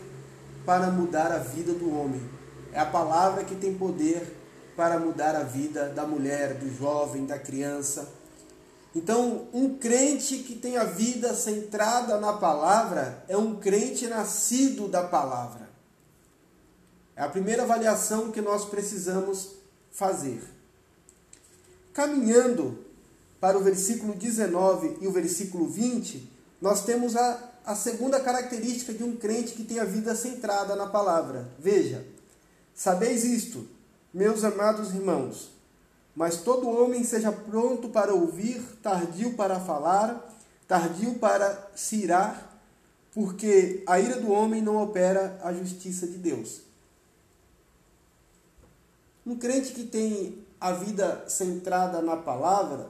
para 0.65 0.91
mudar 0.91 1.33
a 1.33 1.39
vida 1.39 1.73
do 1.73 1.93
homem. 1.93 2.21
É 2.73 2.79
a 2.79 2.87
palavra 2.87 3.43
que 3.43 3.57
tem 3.57 3.75
poder 3.75 4.37
para 4.77 4.99
mudar 4.99 5.35
a 5.35 5.43
vida 5.43 5.89
da 5.89 6.07
mulher, 6.07 6.55
do 6.55 6.73
jovem, 6.77 7.27
da 7.27 7.39
criança. 7.39 8.09
Então, 8.95 9.49
um 9.55 9.79
crente 9.79 10.39
que 10.39 10.55
tem 10.55 10.77
a 10.77 10.85
vida 10.85 11.35
centrada 11.35 12.21
na 12.21 12.35
palavra 12.35 13.25
é 13.27 13.37
um 13.37 13.57
crente 13.57 14.07
nascido 14.07 14.87
da 14.87 15.03
palavra. 15.03 15.71
É 17.17 17.23
a 17.23 17.29
primeira 17.29 17.63
avaliação 17.63 18.31
que 18.31 18.41
nós 18.41 18.67
precisamos 18.67 19.51
fazer. 19.91 20.43
Caminhando 21.93 22.85
para 23.41 23.59
o 23.59 23.63
versículo 23.63 24.15
19 24.15 24.99
e 25.01 25.07
o 25.07 25.13
versículo 25.13 25.69
20, 25.69 26.31
nós 26.61 26.85
temos 26.85 27.17
a, 27.17 27.51
a 27.65 27.75
segunda 27.75 28.21
característica 28.21 28.93
de 28.93 29.03
um 29.03 29.17
crente 29.17 29.55
que 29.55 29.65
tem 29.65 29.79
a 29.79 29.85
vida 29.85 30.15
centrada 30.15 30.77
na 30.77 30.87
palavra. 30.87 31.51
Veja, 31.59 32.07
sabeis 32.75 33.25
isto, 33.25 33.67
meus 34.13 34.45
amados 34.45 34.95
irmãos, 34.95 35.52
mas 36.15 36.39
todo 36.39 36.69
homem 36.69 37.05
seja 37.05 37.33
pronto 37.33 37.89
para 37.89 38.15
ouvir, 38.15 38.61
tardio 38.83 39.35
para 39.35 39.59
falar, 39.59 40.31
tardio 40.69 41.15
para 41.15 41.71
se 41.75 41.97
irar, 41.97 42.61
porque 43.15 43.83
a 43.87 43.99
ira 43.99 44.21
do 44.21 44.31
homem 44.31 44.63
não 44.63 44.83
opera 44.83 45.39
a 45.43 45.53
justiça 45.53 46.07
de 46.07 46.19
Deus. 46.19 46.61
Um 49.27 49.37
crente 49.37 49.73
que 49.73 49.85
tem 49.85 50.45
a 50.61 50.73
vida 50.73 51.25
centrada 51.29 52.03
na 52.03 52.17
palavra 52.17 52.89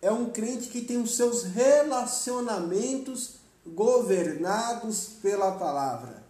é 0.00 0.10
um 0.10 0.30
crente 0.30 0.68
que 0.68 0.82
tem 0.82 0.98
os 1.00 1.16
seus 1.16 1.44
relacionamentos 1.44 3.36
governados 3.66 5.08
pela 5.22 5.52
palavra. 5.52 6.22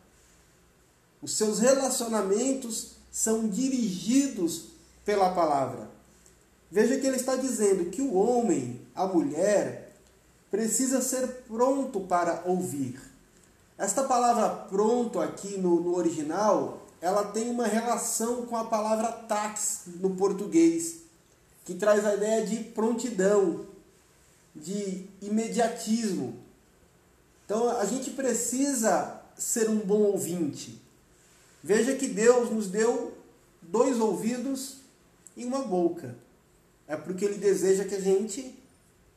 Os 1.21 1.37
seus 1.37 1.59
relacionamentos 1.59 2.93
são 3.11 3.49
dirigidos 3.49 4.67
pela 5.05 5.31
palavra. 5.31 5.94
Veja 6.75 6.99
que 6.99 7.07
ele 7.07 7.15
está 7.15 7.37
dizendo 7.37 7.89
que 7.89 8.03
o 8.03 8.15
homem, 8.15 8.81
a 8.97 9.07
mulher, 9.07 9.93
precisa 10.51 11.01
ser 11.01 11.25
pronto 11.47 12.01
para 12.01 12.43
ouvir. 12.47 13.01
Esta 13.79 14.03
palavra 14.03 14.49
pronto 14.49 15.21
aqui 15.21 15.57
no, 15.57 15.81
no 15.81 15.97
original 15.97 16.83
ela 17.01 17.27
tem 17.27 17.49
uma 17.49 17.69
relação 17.69 18.47
com 18.47 18.57
a 18.57 18.65
palavra 18.65 19.13
tax 19.13 19.83
no 20.01 20.17
português, 20.17 20.97
que 21.65 21.75
traz 21.75 22.05
a 22.05 22.15
ideia 22.15 22.45
de 22.45 22.57
prontidão, 22.65 23.67
de 24.53 25.07
imediatismo. 25.23 26.35
Então 27.45 27.71
a 27.71 27.85
gente 27.85 28.11
precisa 28.11 29.23
ser 29.39 29.71
um 29.71 29.79
bom 29.79 30.01
ouvinte. 30.01 30.83
Veja 31.63 31.95
que 31.95 32.09
Deus 32.09 32.51
nos 32.51 32.67
deu 32.67 33.17
dois 33.63 34.01
ouvidos 34.01 34.79
e 35.37 35.45
uma 35.45 35.61
boca. 35.63 36.24
É 36.87 36.97
porque 36.97 37.25
Ele 37.25 37.39
deseja 37.39 37.85
que 37.85 37.95
a 37.95 38.01
gente 38.01 38.55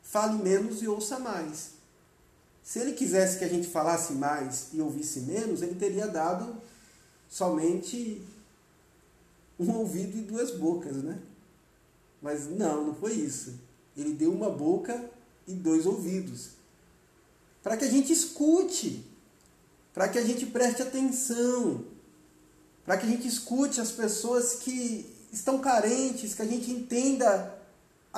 fale 0.02 0.42
menos 0.42 0.82
e 0.82 0.88
ouça 0.88 1.18
mais. 1.18 1.70
Se 2.62 2.78
Ele 2.78 2.92
quisesse 2.92 3.38
que 3.38 3.44
a 3.44 3.48
gente 3.48 3.68
falasse 3.68 4.12
mais 4.14 4.68
e 4.72 4.80
ouvisse 4.80 5.20
menos, 5.20 5.62
Ele 5.62 5.74
teria 5.74 6.06
dado 6.06 6.56
somente 7.28 8.22
um 9.58 9.70
ouvido 9.72 10.16
e 10.16 10.22
duas 10.22 10.50
bocas, 10.52 10.96
né? 10.96 11.18
Mas 12.22 12.48
não, 12.48 12.86
não 12.86 12.94
foi 12.94 13.12
isso. 13.12 13.54
Ele 13.96 14.12
deu 14.12 14.32
uma 14.32 14.50
boca 14.50 15.10
e 15.46 15.52
dois 15.52 15.86
ouvidos. 15.86 16.50
Para 17.62 17.76
que 17.76 17.84
a 17.84 17.90
gente 17.90 18.12
escute, 18.12 19.04
para 19.92 20.08
que 20.08 20.18
a 20.18 20.24
gente 20.24 20.46
preste 20.46 20.82
atenção, 20.82 21.84
para 22.84 22.96
que 22.96 23.06
a 23.06 23.08
gente 23.08 23.26
escute 23.26 23.80
as 23.80 23.90
pessoas 23.90 24.54
que 24.54 25.12
estão 25.32 25.58
carentes, 25.58 26.34
que 26.34 26.42
a 26.42 26.46
gente 26.46 26.70
entenda 26.70 27.57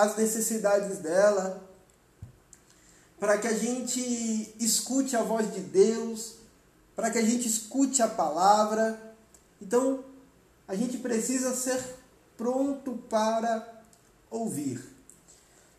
as 0.01 0.17
necessidades 0.17 0.99
dela, 0.99 1.63
para 3.19 3.37
que 3.39 3.47
a 3.47 3.53
gente 3.53 4.55
escute 4.59 5.15
a 5.15 5.23
voz 5.23 5.53
de 5.53 5.61
Deus, 5.61 6.37
para 6.97 7.11
que 7.11 7.19
a 7.19 7.23
gente 7.23 7.47
escute 7.47 8.03
a 8.03 8.09
palavra. 8.09 8.99
Então, 9.61 10.03
a 10.67 10.75
gente 10.75 10.99
precisa 10.99 11.55
ser 11.55 11.83
pronto 12.37 12.93
para 13.11 13.83
ouvir. 14.31 14.83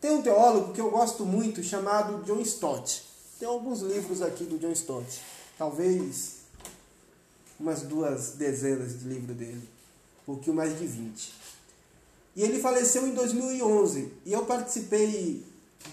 Tem 0.00 0.12
um 0.12 0.22
teólogo 0.22 0.72
que 0.72 0.80
eu 0.80 0.90
gosto 0.90 1.24
muito 1.24 1.62
chamado 1.62 2.22
John 2.24 2.40
Stott. 2.40 3.02
Tem 3.38 3.48
alguns 3.48 3.80
livros 3.80 4.22
aqui 4.22 4.44
do 4.44 4.58
John 4.58 4.72
Stott. 4.72 5.20
Talvez 5.58 6.42
umas 7.58 7.82
duas 7.82 8.32
dezenas 8.32 9.00
de 9.00 9.08
livros 9.08 9.36
dele. 9.36 9.68
Um 10.22 10.34
pouquinho 10.34 10.56
mais 10.56 10.78
de 10.78 10.86
20. 10.86 11.41
E 12.34 12.42
ele 12.42 12.60
faleceu 12.60 13.06
em 13.06 13.12
2011. 13.12 14.12
E 14.24 14.32
eu 14.32 14.44
participei 14.44 15.44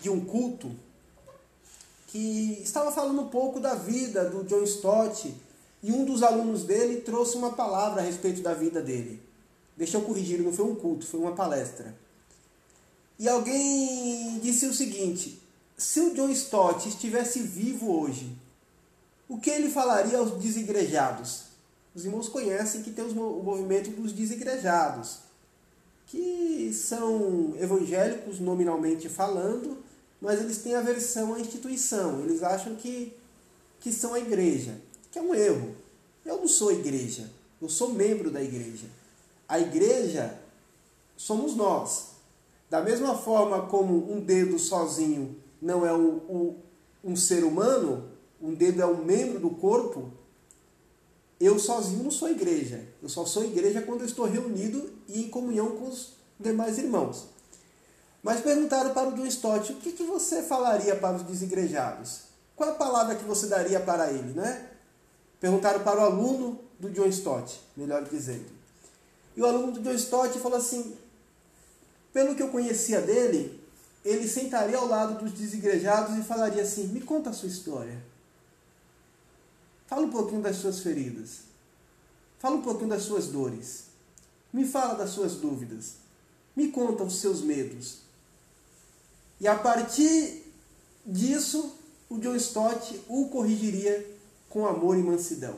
de 0.02 0.10
um 0.10 0.24
culto 0.24 0.72
que 2.08 2.60
estava 2.64 2.92
falando 2.92 3.22
um 3.22 3.28
pouco 3.28 3.60
da 3.60 3.76
vida 3.76 4.26
do 4.26 4.44
John 4.44 4.64
Stott 4.64 5.34
e 5.82 5.92
um 5.92 6.06
dos 6.06 6.24
alunos 6.24 6.64
dele 6.64 7.02
trouxe 7.02 7.38
uma 7.38 7.54
palavra 7.54 8.02
a 8.02 8.06
respeito 8.06 8.42
da 8.42 8.54
vida 8.54 8.82
dele. 8.82 9.22
Deixa 9.78 9.98
eu 9.98 10.02
corrigir, 10.02 10.42
não 10.42 10.52
foi 10.52 10.66
um 10.66 10.76
culto, 10.76 11.06
foi 11.06 11.20
uma 11.20 11.34
palestra. 11.34 11.96
E 13.18 13.28
alguém 13.30 14.40
disse 14.40 14.66
o 14.66 14.74
seguinte: 14.74 15.42
se 15.78 16.00
o 16.00 16.14
John 16.14 16.30
Stott 16.30 16.88
estivesse 16.90 17.40
vivo 17.42 18.00
hoje, 18.02 18.36
o 19.28 19.38
que 19.38 19.50
ele 19.50 19.70
falaria 19.70 20.18
aos 20.18 20.32
desigrejados? 20.32 21.44
Os 21.94 22.06
irmãos 22.06 22.28
conhecem 22.28 22.82
que 22.82 22.92
tem 22.92 23.06
o 23.06 23.44
movimento 23.44 23.90
dos 23.92 24.12
desigrejados, 24.12 25.20
que 26.10 26.74
são 26.74 27.54
evangélicos 27.60 28.40
nominalmente 28.40 29.08
falando, 29.08 29.78
mas 30.20 30.40
eles 30.40 30.58
têm 30.58 30.74
aversão 30.74 31.36
à 31.36 31.40
instituição. 31.40 32.22
Eles 32.22 32.42
acham 32.42 32.76
que, 32.76 33.14
que 33.80 33.94
são 33.94 34.16
a 34.16 34.20
igreja, 34.20 34.76
que 35.12 35.20
é 35.20 35.22
um 35.22 35.36
erro. 35.36 35.76
Eu 36.26 36.38
não 36.38 36.48
sou 36.48 36.72
igreja, 36.72 37.30
eu 37.62 37.70
sou 37.70 37.94
membro 37.94 38.32
da 38.32 38.42
igreja. 38.42 38.88
A 39.48 39.60
igreja 39.60 40.36
somos 41.16 41.56
nós. 41.56 42.08
Da 42.72 42.82
mesma 42.82 43.16
forma 43.16 43.68
como 43.68 44.12
um 44.12 44.20
dedo 44.20 44.58
sozinho 44.58 45.36
não 45.62 45.86
é 45.86 45.94
o, 45.94 46.08
o, 46.28 46.56
um 47.04 47.16
ser 47.16 47.44
humano, 47.44 48.10
um 48.42 48.54
dedo 48.54 48.82
é 48.82 48.86
um 48.86 49.04
membro 49.04 49.40
do 49.40 49.52
corpo, 49.52 50.12
eu 51.40 51.58
sozinho 51.58 52.04
não 52.04 52.12
sou 52.12 52.30
igreja. 52.30 52.86
Eu 53.02 53.08
só 53.08 53.26
sou 53.26 53.44
igreja 53.46 53.82
quando 53.82 54.02
eu 54.02 54.08
estou 54.08 54.26
reunido 54.26 54.92
e 55.08 55.24
em 55.24 55.30
comunhão 55.30 55.78
com 55.78 55.88
os 55.88 56.14
demais 56.40 56.78
irmãos. 56.78 57.28
Mas 58.22 58.42
perguntaram 58.42 58.94
para 58.94 59.10
o 59.10 59.16
John 59.16 59.26
Stott, 59.26 59.72
o 59.72 59.76
que, 59.78 59.94
que 59.94 60.04
você 60.04 60.44
falaria 60.44 60.96
para 60.96 61.16
os 61.16 61.24
desigrejados? 61.24 62.24
Qual 62.56 62.70
a 62.70 62.74
palavra 62.74 63.16
que 63.16 63.24
você 63.24 63.48
daria 63.48 63.80
para 63.80 64.12
ele, 64.12 64.34
né? 64.34 64.68
Perguntaram 65.40 65.82
para 65.82 66.02
o 66.02 66.04
aluno 66.04 66.60
do 66.78 66.90
John 66.90 67.08
Stott, 67.08 67.62
melhor 67.78 68.04
dizendo. 68.04 68.50
E 69.38 69.42
o 69.42 69.46
aluno 69.46 69.72
do 69.72 69.80
John 69.80 69.94
Stott 69.94 70.38
falou 70.40 70.58
assim, 70.58 70.98
pelo 72.12 72.36
que 72.36 72.44
eu 72.44 72.50
conhecia 72.50 73.00
dele, 73.00 73.64
ele 74.04 74.28
sentaria 74.28 74.78
ao 74.78 74.88
lado 74.88 75.24
dos 75.24 75.32
desigrejados 75.32 76.18
e 76.18 76.24
falaria 76.24 76.64
assim, 76.64 76.88
me 76.88 77.00
conta 77.00 77.30
a 77.30 77.34
sua 77.34 77.48
história. 77.48 78.09
Fala 79.90 80.04
um 80.04 80.12
pouquinho 80.12 80.44
das 80.44 80.58
suas 80.58 80.82
feridas. 80.82 81.40
Fala 82.38 82.58
um 82.58 82.62
pouquinho 82.62 82.90
das 82.90 83.02
suas 83.02 83.26
dores. 83.26 83.86
Me 84.54 84.64
fala 84.64 84.94
das 84.94 85.10
suas 85.10 85.34
dúvidas. 85.34 85.94
Me 86.56 86.68
conta 86.68 87.04
os 87.04 87.20
seus 87.20 87.42
medos. 87.42 88.02
E 89.42 89.48
a 89.48 89.56
partir 89.56 90.44
disso, 91.04 91.76
o 92.08 92.20
John 92.20 92.36
Stott 92.36 93.04
o 93.10 93.30
corrigiria 93.30 94.06
com 94.48 94.68
amor 94.68 94.96
e 94.96 95.02
mansidão. 95.02 95.56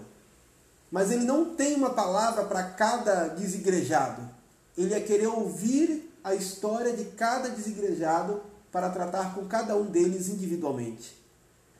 Mas 0.89 1.11
ele 1.11 1.25
não 1.25 1.53
tem 1.53 1.75
uma 1.75 1.89
palavra 1.89 2.45
para 2.45 2.63
cada 2.63 3.27
desigrejado. 3.27 4.29
ele 4.77 4.91
ia 4.91 5.01
querer 5.01 5.27
ouvir 5.27 6.09
a 6.23 6.33
história 6.33 6.95
de 6.95 7.03
cada 7.15 7.49
desigrejado 7.49 8.41
para 8.71 8.89
tratar 8.89 9.35
com 9.35 9.45
cada 9.45 9.75
um 9.75 9.87
deles 9.87 10.29
individualmente. 10.29 11.19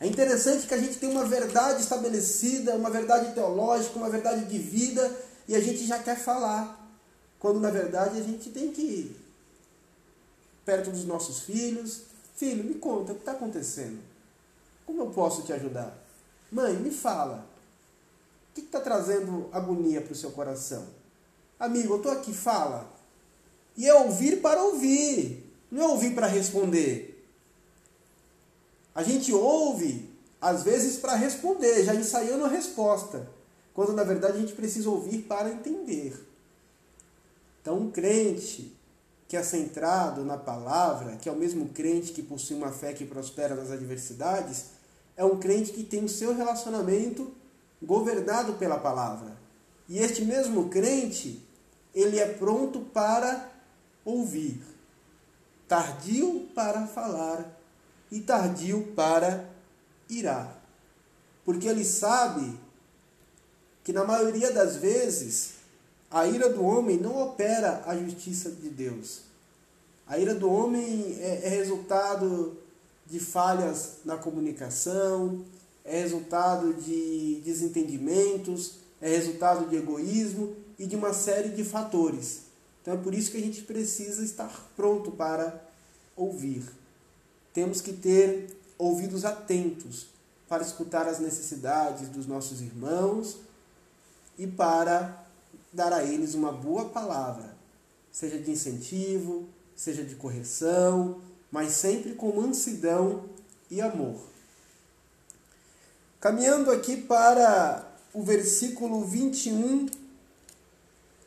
É 0.01 0.07
interessante 0.07 0.65
que 0.65 0.73
a 0.73 0.79
gente 0.79 0.97
tem 0.97 1.11
uma 1.11 1.25
verdade 1.25 1.83
estabelecida, 1.83 2.73
uma 2.73 2.89
verdade 2.89 3.35
teológica, 3.35 3.99
uma 3.99 4.09
verdade 4.09 4.45
de 4.45 4.57
vida, 4.57 5.15
e 5.47 5.55
a 5.55 5.59
gente 5.59 5.85
já 5.85 5.99
quer 5.99 6.17
falar. 6.17 6.91
Quando 7.37 7.59
na 7.59 7.69
verdade 7.69 8.19
a 8.19 8.23
gente 8.23 8.49
tem 8.49 8.71
que 8.71 8.81
ir 8.81 9.21
perto 10.65 10.89
dos 10.89 11.05
nossos 11.05 11.41
filhos. 11.41 12.01
Filho, 12.35 12.63
me 12.63 12.73
conta 12.75 13.11
o 13.11 13.15
que 13.15 13.21
está 13.21 13.33
acontecendo. 13.33 13.99
Como 14.87 15.01
eu 15.01 15.07
posso 15.11 15.43
te 15.43 15.53
ajudar? 15.53 15.95
Mãe, 16.51 16.73
me 16.73 16.89
fala. 16.89 17.45
O 18.49 18.55
que 18.55 18.61
está 18.61 18.79
trazendo 18.79 19.49
agonia 19.51 20.01
para 20.01 20.13
o 20.13 20.15
seu 20.15 20.31
coração? 20.31 20.83
Amigo, 21.59 21.93
eu 21.93 21.97
estou 21.97 22.11
aqui, 22.11 22.33
fala. 22.33 22.91
E 23.77 23.87
é 23.87 23.93
ouvir 23.93 24.41
para 24.41 24.63
ouvir, 24.63 25.47
não 25.71 25.83
é 25.83 25.87
ouvir 25.89 26.15
para 26.15 26.25
responder. 26.25 27.10
A 28.93 29.03
gente 29.03 29.31
ouve, 29.33 30.09
às 30.39 30.63
vezes, 30.63 30.97
para 30.97 31.15
responder, 31.15 31.83
já 31.83 31.95
ensaiando 31.95 32.45
a 32.45 32.49
resposta, 32.49 33.27
quando 33.73 33.93
na 33.93 34.03
verdade 34.03 34.37
a 34.37 34.41
gente 34.41 34.53
precisa 34.53 34.89
ouvir 34.89 35.19
para 35.19 35.49
entender. 35.49 36.27
Então, 37.61 37.77
um 37.77 37.91
crente 37.91 38.75
que 39.27 39.37
é 39.37 39.43
centrado 39.43 40.25
na 40.25 40.37
palavra, 40.37 41.15
que 41.15 41.29
é 41.29 41.31
o 41.31 41.37
mesmo 41.37 41.69
crente 41.69 42.11
que 42.11 42.21
possui 42.21 42.57
uma 42.57 42.71
fé 42.71 42.91
que 42.91 43.05
prospera 43.05 43.55
nas 43.55 43.71
adversidades, 43.71 44.71
é 45.15 45.23
um 45.23 45.39
crente 45.39 45.71
que 45.71 45.83
tem 45.83 46.03
o 46.03 46.09
seu 46.09 46.35
relacionamento 46.35 47.31
governado 47.81 48.53
pela 48.53 48.77
palavra. 48.77 49.37
E 49.87 49.99
este 49.99 50.25
mesmo 50.25 50.67
crente, 50.67 51.41
ele 51.95 52.19
é 52.19 52.25
pronto 52.25 52.81
para 52.81 53.49
ouvir, 54.03 54.61
tardio 55.67 56.49
para 56.53 56.85
falar 56.87 57.60
e 58.11 58.19
tardio 58.19 58.91
para 58.95 59.49
irar. 60.09 60.61
Porque 61.45 61.67
ele 61.67 61.85
sabe 61.85 62.59
que 63.83 63.93
na 63.93 64.03
maioria 64.03 64.51
das 64.51 64.75
vezes 64.75 65.53
a 66.09 66.27
ira 66.27 66.49
do 66.49 66.63
homem 66.63 66.97
não 66.97 67.21
opera 67.21 67.83
a 67.85 67.95
justiça 67.95 68.51
de 68.51 68.69
Deus. 68.69 69.21
A 70.05 70.19
ira 70.19 70.35
do 70.35 70.51
homem 70.51 71.15
é, 71.19 71.41
é 71.45 71.49
resultado 71.49 72.57
de 73.07 73.19
falhas 73.19 73.99
na 74.03 74.17
comunicação, 74.17 75.43
é 75.85 76.01
resultado 76.01 76.73
de 76.73 77.41
desentendimentos, 77.45 78.75
é 79.01 79.09
resultado 79.09 79.69
de 79.69 79.77
egoísmo 79.77 80.55
e 80.77 80.85
de 80.85 80.95
uma 80.95 81.13
série 81.13 81.49
de 81.49 81.63
fatores. 81.63 82.41
Então 82.81 82.93
é 82.93 82.97
por 82.97 83.13
isso 83.13 83.31
que 83.31 83.37
a 83.37 83.41
gente 83.41 83.61
precisa 83.61 84.23
estar 84.23 84.69
pronto 84.75 85.11
para 85.11 85.63
ouvir. 86.15 86.63
Temos 87.53 87.81
que 87.81 87.93
ter 87.93 88.57
ouvidos 88.77 89.25
atentos 89.25 90.07
para 90.47 90.63
escutar 90.63 91.07
as 91.07 91.19
necessidades 91.19 92.09
dos 92.09 92.25
nossos 92.25 92.61
irmãos 92.61 93.37
e 94.37 94.47
para 94.47 95.25
dar 95.71 95.93
a 95.93 96.03
eles 96.03 96.33
uma 96.33 96.51
boa 96.51 96.89
palavra, 96.89 97.55
seja 98.11 98.37
de 98.37 98.51
incentivo, 98.51 99.47
seja 99.75 100.03
de 100.03 100.15
correção, 100.15 101.21
mas 101.51 101.73
sempre 101.73 102.13
com 102.15 102.35
mansidão 102.35 103.25
e 103.69 103.81
amor. 103.81 104.19
Caminhando 106.19 106.71
aqui 106.71 106.97
para 106.97 107.89
o 108.13 108.23
versículo 108.23 109.03
21 109.05 109.87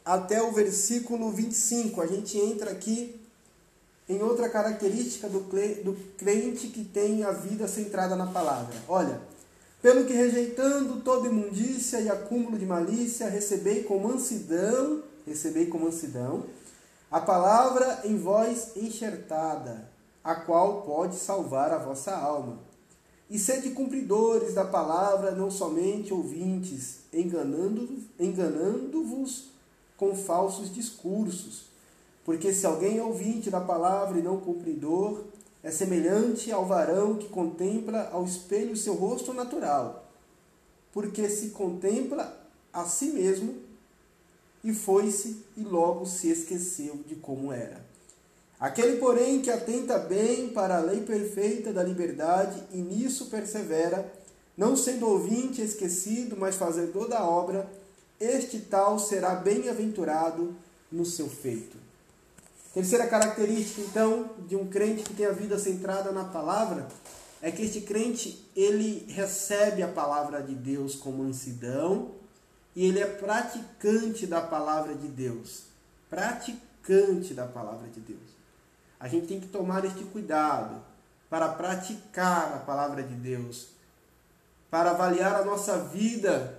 até 0.05 0.43
o 0.43 0.53
versículo 0.53 1.31
25. 1.31 2.01
A 2.01 2.07
gente 2.07 2.39
entra 2.39 2.71
aqui 2.71 3.21
em 4.09 4.23
outra 4.23 4.49
característica 4.49 5.29
do 5.29 5.41
crente 6.17 6.69
que 6.69 6.85
tem 6.85 7.25
a 7.25 7.33
vida 7.33 7.67
centrada 7.67 8.15
na 8.15 8.27
palavra. 8.27 8.75
Olha, 8.89 9.21
pelo 9.81 10.05
que 10.05 10.13
rejeitando 10.13 11.01
toda 11.01 11.29
imundícia 11.29 12.01
e 12.01 12.09
acúmulo 12.09 12.59
de 12.59 12.67
malícia, 12.67 13.29
recebei 13.29 13.83
com 13.83 13.99
mansidão, 13.99 15.03
recebei 15.27 15.67
com 15.67 15.79
mansidão, 15.79 16.45
a 17.11 17.21
palavra 17.21 18.01
em 18.05 18.19
vós 18.19 18.73
enxertada, 18.77 19.89
a 20.23 20.35
qual 20.35 20.83
pode 20.83 21.17
salvar 21.17 21.71
a 21.71 21.79
vossa 21.79 22.13
alma. 22.17 22.59
E 23.31 23.39
sede 23.39 23.71
cumpridores 23.71 24.55
da 24.55 24.65
palavra, 24.65 25.31
não 25.31 25.51
somente 25.51 26.13
ouvintes, 26.13 27.01
enganando-vos 27.13 28.05
enganando 28.19 29.05
com 29.97 30.15
falsos 30.15 30.73
discursos. 30.73 31.74
Porque 32.25 32.53
se 32.53 32.65
alguém 32.67 32.99
é 32.99 33.03
ouvinte 33.03 33.51
da 33.51 33.61
palavra 33.61 34.19
e 34.19 34.23
não 34.23 34.41
cumpridor, 34.41 35.25
é 35.63 35.71
semelhante 35.71 36.51
ao 36.51 36.67
varão 36.67 37.17
que 37.17 37.29
contempla 37.29 38.09
ao 38.13 38.25
espelho 38.25 38.77
seu 38.77 38.95
rosto 38.95 39.33
natural, 39.33 40.07
porque 40.93 41.29
se 41.29 41.51
contempla 41.51 42.39
a 42.73 42.85
si 42.85 43.07
mesmo 43.07 43.57
e 44.63 44.73
foi-se 44.73 45.45
e 45.57 45.63
logo 45.63 46.07
se 46.07 46.31
esqueceu 46.31 46.97
de 47.07 47.15
como 47.17 47.53
era. 47.53 47.85
Aquele, 48.59 48.99
porém, 48.99 49.43
que 49.43 49.51
atenta 49.51 49.99
bem 49.99 50.49
para 50.49 50.79
a 50.79 50.81
lei 50.81 51.01
perfeita 51.03 51.73
da 51.73 51.83
liberdade 51.83 52.63
e 52.73 52.79
nisso 52.79 53.27
persevera, 53.27 54.11
não 54.57 54.77
sendo 54.77 55.09
ouvinte 55.09 55.61
esquecido, 55.61 56.37
mas 56.39 56.57
fazedor 56.57 57.09
da 57.09 57.27
obra, 57.27 57.71
este 58.19 58.61
tal 58.61 58.99
será 58.99 59.35
bem-aventurado 59.35 60.55
no 60.91 61.05
seu 61.05 61.29
feito. 61.29 61.84
Terceira 62.75 63.07
característica, 63.07 63.81
então, 63.83 64.31
de 64.49 64.57
um 64.57 64.67
crente 64.67 65.05
que 65.05 65.15
tem 65.15 65.27
a 65.27 65.31
vida 65.31 65.57
centrada 65.57 66.11
na 66.11 66.25
palavra, 66.25 66.89
é 67.41 67.53
que 67.53 67.63
este 67.63 67.83
crente, 67.83 68.45
ele 68.57 69.07
recebe 69.09 69.81
a 69.81 69.87
palavra 69.89 70.43
de 70.43 70.57
Deus 70.57 70.97
com 70.97 71.13
mansidão 71.13 72.11
e 72.75 72.85
ele 72.85 72.99
é 72.99 73.07
praticante 73.07 74.27
da 74.27 74.41
palavra 74.41 74.93
de 74.95 75.07
Deus. 75.07 75.63
Praticante 76.11 77.33
da 77.33 77.47
palavra 77.47 77.87
de 77.89 78.01
Deus. 78.01 78.35
A 78.99 79.07
gente 79.07 79.29
tem 79.29 79.39
que 79.39 79.47
tomar 79.47 79.85
este 79.85 80.03
cuidado 80.05 80.83
para 81.31 81.51
praticar 81.51 82.55
a 82.55 82.59
palavra 82.59 83.05
de 83.05 83.15
Deus, 83.15 83.69
para 84.69 84.91
avaliar 84.91 85.37
a 85.37 85.45
nossa 85.45 85.79
vida 85.79 86.59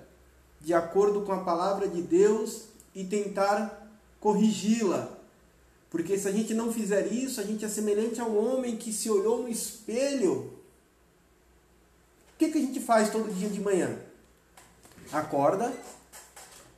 de 0.62 0.73
acordo 0.73 1.21
com 1.21 1.34
a 1.34 1.43
palavra 1.43 1.89
de 1.89 2.01
Deus 2.01 2.67
e 2.93 3.04
tentar 3.04 3.86
corrigi-la. 4.21 5.14
Porque 5.95 6.17
se 6.17 6.27
a 6.27 6.31
gente 6.34 6.53
não 6.53 6.73
fizer 6.73 7.08
isso, 7.08 7.39
a 7.39 7.43
gente 7.45 7.63
é 7.63 7.69
semelhante 7.69 8.19
a 8.19 8.25
um 8.25 8.38
homem 8.38 8.75
que 8.75 8.91
se 8.91 9.10
olhou 9.10 9.41
no 9.41 9.47
espelho. 9.47 10.51
O 12.34 12.38
que, 12.38 12.49
que 12.49 12.58
a 12.58 12.62
gente 12.62 12.81
faz 12.81 13.10
todo 13.10 13.34
dia 13.34 13.47
de 13.47 13.62
manhã? 13.62 13.97
Acorda, 15.10 15.73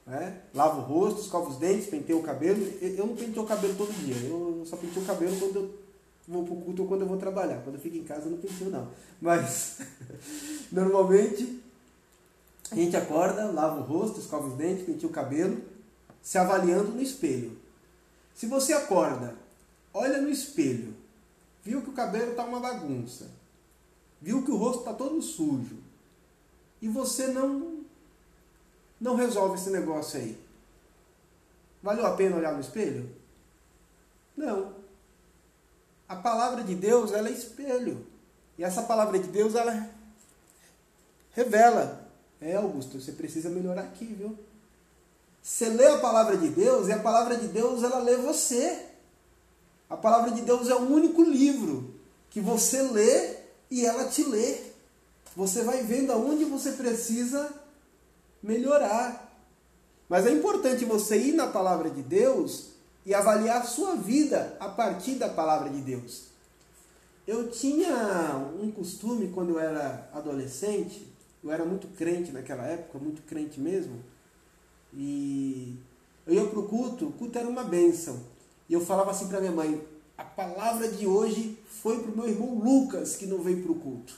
né? 0.06 0.40
lava 0.54 0.78
o 0.78 0.84
rosto, 0.84 1.22
escova 1.22 1.50
os 1.50 1.58
dentes, 1.58 1.88
penteia 1.88 2.16
o 2.16 2.22
cabelo. 2.22 2.64
Eu 2.80 3.08
não 3.08 3.16
penteio 3.16 3.42
o 3.42 3.48
cabelo 3.48 3.74
todo 3.76 3.92
dia, 4.06 4.16
eu 4.30 4.62
só 4.68 4.78
penteio 4.78 5.04
o 5.04 5.08
cabelo 5.08 5.36
quando 5.40 5.56
eu 5.56 5.80
vou 6.28 6.44
para 6.44 6.54
o 6.54 6.62
culto 6.62 6.82
ou 6.84 6.88
quando 6.88 7.02
eu 7.02 7.08
vou 7.08 7.18
trabalhar. 7.18 7.64
Quando 7.64 7.78
eu 7.78 7.82
fico 7.82 7.98
em 7.98 8.04
casa 8.04 8.26
eu 8.26 8.32
não 8.34 8.38
penteio 8.38 8.70
não. 8.70 8.88
Mas 9.20 9.80
normalmente 10.72 11.60
a 12.70 12.76
gente 12.76 12.96
acorda, 12.96 13.50
lava 13.50 13.80
o 13.80 13.84
rosto, 13.84 14.20
escova 14.20 14.48
os 14.48 14.54
dentes, 14.54 14.86
penteia 14.86 15.10
o 15.10 15.12
cabelo, 15.12 15.60
se 16.22 16.38
avaliando 16.38 16.92
no 16.92 17.02
espelho. 17.02 17.66
Se 18.38 18.46
você 18.46 18.72
acorda, 18.72 19.36
olha 19.92 20.22
no 20.22 20.30
espelho, 20.30 20.96
viu 21.64 21.82
que 21.82 21.90
o 21.90 21.94
cabelo 21.94 22.30
está 22.30 22.46
uma 22.46 22.60
bagunça, 22.60 23.32
viu 24.22 24.46
que 24.46 24.52
o 24.52 24.58
rosto 24.58 24.82
está 24.82 24.94
todo 24.94 25.20
sujo, 25.24 25.78
e 26.80 26.88
você 26.88 27.26
não 27.30 27.84
não 29.02 29.16
resolve 29.16 29.56
esse 29.56 29.72
negócio 29.72 30.20
aí. 30.20 30.40
Valeu 31.82 32.06
a 32.06 32.16
pena 32.16 32.36
olhar 32.36 32.54
no 32.54 32.62
espelho? 32.62 33.10
Não. 34.36 34.76
A 36.08 36.16
palavra 36.16 36.64
de 36.64 36.76
Deus, 36.76 37.12
ela 37.12 37.30
é 37.30 37.32
espelho. 37.32 38.06
E 38.56 38.64
essa 38.64 38.84
palavra 38.84 39.18
de 39.18 39.30
Deus, 39.30 39.56
ela 39.56 39.90
revela 41.32 42.08
é, 42.40 42.56
Augusto, 42.56 43.02
você 43.02 43.14
precisa 43.14 43.50
melhorar 43.50 43.82
aqui, 43.82 44.06
viu? 44.06 44.38
Você 45.48 45.70
lê 45.70 45.88
a 45.88 45.98
palavra 46.00 46.36
de 46.36 46.50
Deus 46.50 46.90
e 46.90 46.92
a 46.92 47.00
palavra 47.00 47.38
de 47.38 47.48
Deus 47.48 47.82
ela 47.82 48.00
lê 48.00 48.18
você. 48.18 48.86
A 49.90 49.96
palavra 49.96 50.32
de 50.32 50.42
Deus 50.42 50.68
é 50.68 50.76
o 50.76 50.92
único 50.92 51.24
livro 51.24 51.96
que 52.30 52.42
você 52.42 52.82
lê 52.82 53.38
e 53.72 53.86
ela 53.86 54.10
te 54.10 54.24
lê. 54.24 54.58
Você 55.38 55.64
vai 55.64 55.84
vendo 55.84 56.12
aonde 56.12 56.44
você 56.44 56.74
precisa 56.74 57.50
melhorar. 58.44 59.26
Mas 60.10 60.28
é 60.28 60.32
importante 60.32 60.84
você 60.84 61.18
ir 61.18 61.32
na 61.32 61.48
palavra 61.48 61.90
de 61.90 62.02
Deus 62.02 62.72
e 63.06 63.14
avaliar 63.14 63.66
sua 63.66 63.96
vida 63.96 64.58
a 64.60 64.68
partir 64.68 65.14
da 65.14 65.30
palavra 65.30 65.70
de 65.70 65.80
Deus. 65.80 66.24
Eu 67.26 67.50
tinha 67.50 68.36
um 68.62 68.70
costume 68.70 69.32
quando 69.34 69.52
eu 69.52 69.60
era 69.62 70.10
adolescente 70.14 71.08
eu 71.44 71.52
era 71.52 71.64
muito 71.64 71.88
crente 71.96 72.32
naquela 72.32 72.66
época, 72.66 73.00
muito 73.00 73.22
crente 73.22 73.60
mesmo. 73.60 74.04
E 74.94 75.78
Eu 76.26 76.34
ia 76.34 76.46
para 76.46 76.60
o 76.60 76.68
culto, 76.68 77.08
o 77.08 77.12
culto 77.14 77.38
era 77.38 77.48
uma 77.48 77.64
bênção. 77.64 78.20
E 78.70 78.74
eu 78.74 78.82
falava 78.82 79.12
assim 79.12 79.28
para 79.28 79.40
minha 79.40 79.52
mãe: 79.52 79.82
a 80.18 80.24
palavra 80.24 80.90
de 80.90 81.06
hoje 81.06 81.58
foi 81.82 82.00
para 82.00 82.12
o 82.12 82.18
meu 82.18 82.28
irmão 82.28 82.60
Lucas, 82.60 83.16
que 83.16 83.26
não 83.26 83.42
veio 83.42 83.64
para 83.64 83.72
o 83.72 83.76
culto. 83.76 84.14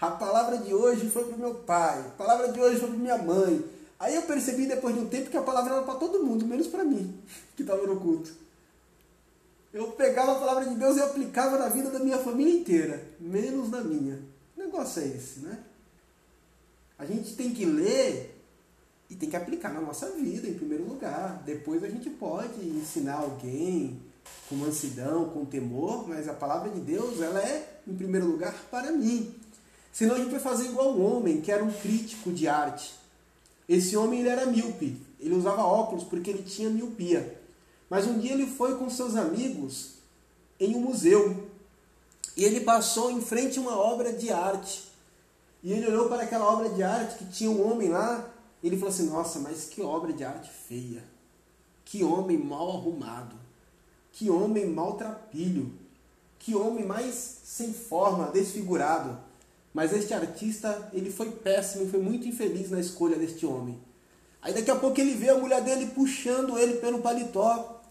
A 0.00 0.10
palavra 0.10 0.58
de 0.58 0.74
hoje 0.74 1.08
foi 1.08 1.24
para 1.24 1.36
o 1.36 1.38
meu 1.38 1.54
pai. 1.54 2.00
A 2.00 2.10
palavra 2.10 2.52
de 2.52 2.60
hoje 2.60 2.78
foi 2.78 2.88
para 2.88 2.98
minha 2.98 3.18
mãe. 3.18 3.64
Aí 3.98 4.14
eu 4.14 4.22
percebi 4.22 4.66
depois 4.66 4.94
de 4.94 5.00
um 5.00 5.08
tempo 5.08 5.30
que 5.30 5.36
a 5.36 5.42
palavra 5.42 5.74
era 5.74 5.82
para 5.82 5.94
todo 5.94 6.22
mundo, 6.22 6.46
menos 6.46 6.66
para 6.66 6.84
mim, 6.84 7.18
que 7.56 7.62
estava 7.62 7.86
no 7.86 7.98
culto. 7.98 8.30
Eu 9.72 9.88
pegava 9.92 10.32
a 10.32 10.38
palavra 10.38 10.66
de 10.66 10.74
Deus 10.74 10.96
e 10.96 11.02
aplicava 11.02 11.58
na 11.58 11.68
vida 11.68 11.90
da 11.90 11.98
minha 11.98 12.18
família 12.18 12.60
inteira, 12.60 13.06
menos 13.18 13.70
na 13.70 13.80
minha. 13.80 14.20
O 14.56 14.60
negócio 14.60 15.02
é 15.02 15.06
esse, 15.06 15.40
né? 15.40 15.58
A 16.98 17.04
gente 17.04 17.34
tem 17.34 17.52
que 17.52 17.64
ler 17.64 18.35
e 19.08 19.14
tem 19.14 19.30
que 19.30 19.36
aplicar 19.36 19.72
na 19.72 19.80
nossa 19.80 20.10
vida, 20.10 20.48
em 20.48 20.54
primeiro 20.54 20.84
lugar. 20.84 21.42
Depois 21.44 21.82
a 21.84 21.88
gente 21.88 22.10
pode 22.10 22.60
ensinar 22.66 23.16
alguém 23.16 24.00
com 24.48 24.56
mansidão, 24.56 25.28
com 25.30 25.44
temor, 25.44 26.08
mas 26.08 26.28
a 26.28 26.32
palavra 26.32 26.70
de 26.70 26.80
Deus, 26.80 27.20
ela 27.20 27.40
é, 27.40 27.80
em 27.86 27.94
primeiro 27.94 28.26
lugar, 28.26 28.54
para 28.70 28.90
mim. 28.90 29.34
Senão 29.92 30.16
a 30.16 30.18
gente 30.18 30.30
vai 30.30 30.40
fazer 30.40 30.66
igual 30.66 30.92
um 30.92 31.04
homem 31.04 31.40
que 31.40 31.50
era 31.50 31.64
um 31.64 31.72
crítico 31.72 32.32
de 32.32 32.46
arte. 32.48 32.94
Esse 33.68 33.96
homem 33.96 34.20
ele 34.20 34.28
era 34.28 34.46
míope, 34.46 35.00
ele 35.18 35.34
usava 35.34 35.62
óculos 35.62 36.04
porque 36.04 36.30
ele 36.30 36.42
tinha 36.42 36.68
miopia. 36.68 37.40
Mas 37.88 38.06
um 38.06 38.18
dia 38.18 38.32
ele 38.32 38.46
foi 38.46 38.76
com 38.76 38.90
seus 38.90 39.16
amigos 39.16 39.94
em 40.58 40.74
um 40.74 40.80
museu 40.80 41.48
e 42.36 42.44
ele 42.44 42.60
passou 42.60 43.10
em 43.10 43.20
frente 43.20 43.58
a 43.58 43.62
uma 43.62 43.76
obra 43.76 44.12
de 44.12 44.30
arte. 44.30 44.84
E 45.62 45.72
ele 45.72 45.86
olhou 45.86 46.08
para 46.08 46.22
aquela 46.22 46.52
obra 46.52 46.68
de 46.68 46.82
arte 46.82 47.18
que 47.18 47.24
tinha 47.26 47.50
um 47.50 47.66
homem 47.66 47.88
lá 47.88 48.28
ele 48.62 48.76
falou 48.76 48.92
assim: 48.92 49.06
Nossa, 49.06 49.38
mas 49.38 49.64
que 49.64 49.82
obra 49.82 50.12
de 50.12 50.24
arte 50.24 50.50
feia. 50.50 51.04
Que 51.84 52.02
homem 52.02 52.38
mal 52.38 52.70
arrumado. 52.70 53.36
Que 54.12 54.28
homem 54.30 54.66
maltrapilho. 54.66 55.72
Que 56.38 56.54
homem 56.54 56.84
mais 56.84 57.40
sem 57.44 57.72
forma, 57.72 58.30
desfigurado. 58.30 59.18
Mas 59.72 59.92
este 59.92 60.14
artista, 60.14 60.88
ele 60.92 61.10
foi 61.10 61.30
péssimo, 61.30 61.88
foi 61.88 62.00
muito 62.00 62.26
infeliz 62.26 62.70
na 62.70 62.80
escolha 62.80 63.16
deste 63.16 63.44
homem. 63.44 63.78
Aí 64.40 64.54
daqui 64.54 64.70
a 64.70 64.76
pouco 64.76 65.00
ele 65.00 65.14
vê 65.14 65.28
a 65.28 65.38
mulher 65.38 65.62
dele 65.62 65.86
puxando 65.86 66.58
ele 66.58 66.74
pelo 66.78 67.00
paletó. 67.00 67.82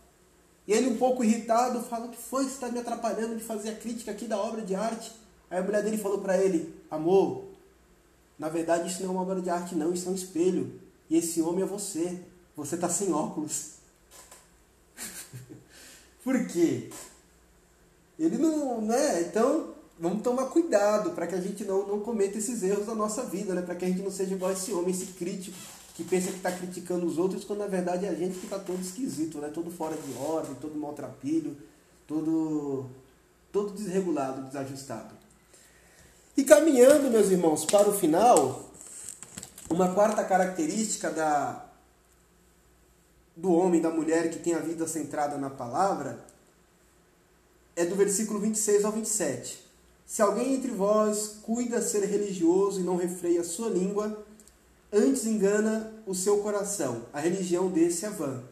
E 0.68 0.74
ele 0.74 0.88
um 0.88 0.98
pouco 0.98 1.24
irritado, 1.24 1.82
fala: 1.84 2.08
"O 2.08 2.10
que 2.10 2.18
foi 2.18 2.46
que 2.46 2.52
está 2.52 2.70
me 2.70 2.80
atrapalhando 2.80 3.36
de 3.36 3.44
fazer 3.44 3.70
a 3.70 3.76
crítica 3.76 4.12
aqui 4.12 4.26
da 4.26 4.38
obra 4.38 4.62
de 4.62 4.74
arte?" 4.74 5.12
Aí 5.50 5.60
a 5.60 5.62
mulher 5.62 5.84
dele 5.84 5.98
falou 5.98 6.20
para 6.20 6.38
ele: 6.38 6.74
"Amor, 6.90 7.45
na 8.38 8.50
verdade, 8.50 8.90
isso 8.90 9.02
não 9.02 9.10
é 9.10 9.12
uma 9.14 9.22
obra 9.22 9.42
de 9.42 9.50
arte, 9.50 9.76
não, 9.76 9.94
isso 9.94 10.08
é 10.08 10.12
um 10.12 10.16
espelho. 10.16 10.80
E 11.10 11.18
esse 11.18 11.42
homem 11.42 11.64
é 11.64 11.68
você. 11.68 12.20
Você 12.56 12.76
está 12.76 12.90
sem 12.90 13.14
óculos. 13.14 13.72
Por 16.24 16.48
quê? 16.48 16.90
Ele 18.20 18.38
não, 18.38 18.82
né? 18.82 19.22
Então, 19.22 19.74
vamos 20.00 20.22
tomar 20.22 20.46
cuidado 20.48 21.12
para 21.12 21.28
que 21.28 21.36
a 21.36 21.42
gente 21.42 21.64
não, 21.64 21.88
não 21.88 22.00
cometa 22.00 22.38
esses 22.38 22.64
erros 22.64 22.86
da 22.86 22.96
nossa 22.96 23.24
vida, 23.24 23.54
né? 23.54 23.62
Para 23.62 23.76
que 23.76 23.86
a 23.86 23.88
gente 23.88 24.02
não 24.02 24.12
seja 24.12 24.36
igual 24.36 24.52
esse 24.52 24.72
homem, 24.74 24.92
esse 24.92 25.08
crítico 25.08 25.58
que 25.96 26.04
pensa 26.04 26.30
que 26.30 26.38
está 26.38 26.52
criticando 26.52 27.06
os 27.06 27.18
outros, 27.18 27.46
quando 27.46 27.60
na 27.60 27.68
verdade 27.68 28.06
é 28.06 28.10
a 28.10 28.14
gente 28.14 28.38
que 28.38 28.46
está 28.46 28.60
todo 28.60 28.82
esquisito, 28.82 29.38
né? 29.38 29.50
Todo 29.54 29.72
fora 29.72 29.96
de 29.96 30.14
ordem, 30.18 30.56
todo 30.56 30.78
maltrapilho, 30.78 31.56
todo, 32.06 32.86
todo 33.52 33.74
desregulado, 33.74 34.46
desajustado. 34.48 35.16
E 36.38 36.44
caminhando, 36.44 37.10
meus 37.10 37.30
irmãos, 37.30 37.64
para 37.64 37.90
o 37.90 37.94
final, 37.94 38.70
uma 39.70 39.94
quarta 39.94 40.22
característica 40.22 41.10
da, 41.10 41.66
do 43.34 43.54
homem, 43.54 43.80
da 43.80 43.90
mulher 43.90 44.30
que 44.30 44.40
tem 44.40 44.54
a 44.54 44.60
vida 44.60 44.86
centrada 44.86 45.38
na 45.38 45.50
palavra, 45.50 46.20
é 47.74 47.86
do 47.86 47.96
versículo 47.96 48.42
26 48.42 48.84
ao 48.84 48.92
27. 48.92 49.64
Se 50.06 50.22
alguém 50.22 50.56
entre 50.56 50.72
vós 50.72 51.38
cuida 51.42 51.82
ser 51.82 52.04
religioso 52.04 52.82
e 52.82 52.84
não 52.84 52.98
refreia 52.98 53.40
a 53.40 53.46
sua 53.46 53.70
língua, 53.70 54.26
antes 54.92 55.26
engana 55.26 55.94
o 56.06 56.14
seu 56.14 56.40
coração, 56.40 57.04
a 57.14 57.20
religião 57.22 57.70
desse 57.70 58.06
é 58.06 58.10
vã. 58.10 58.44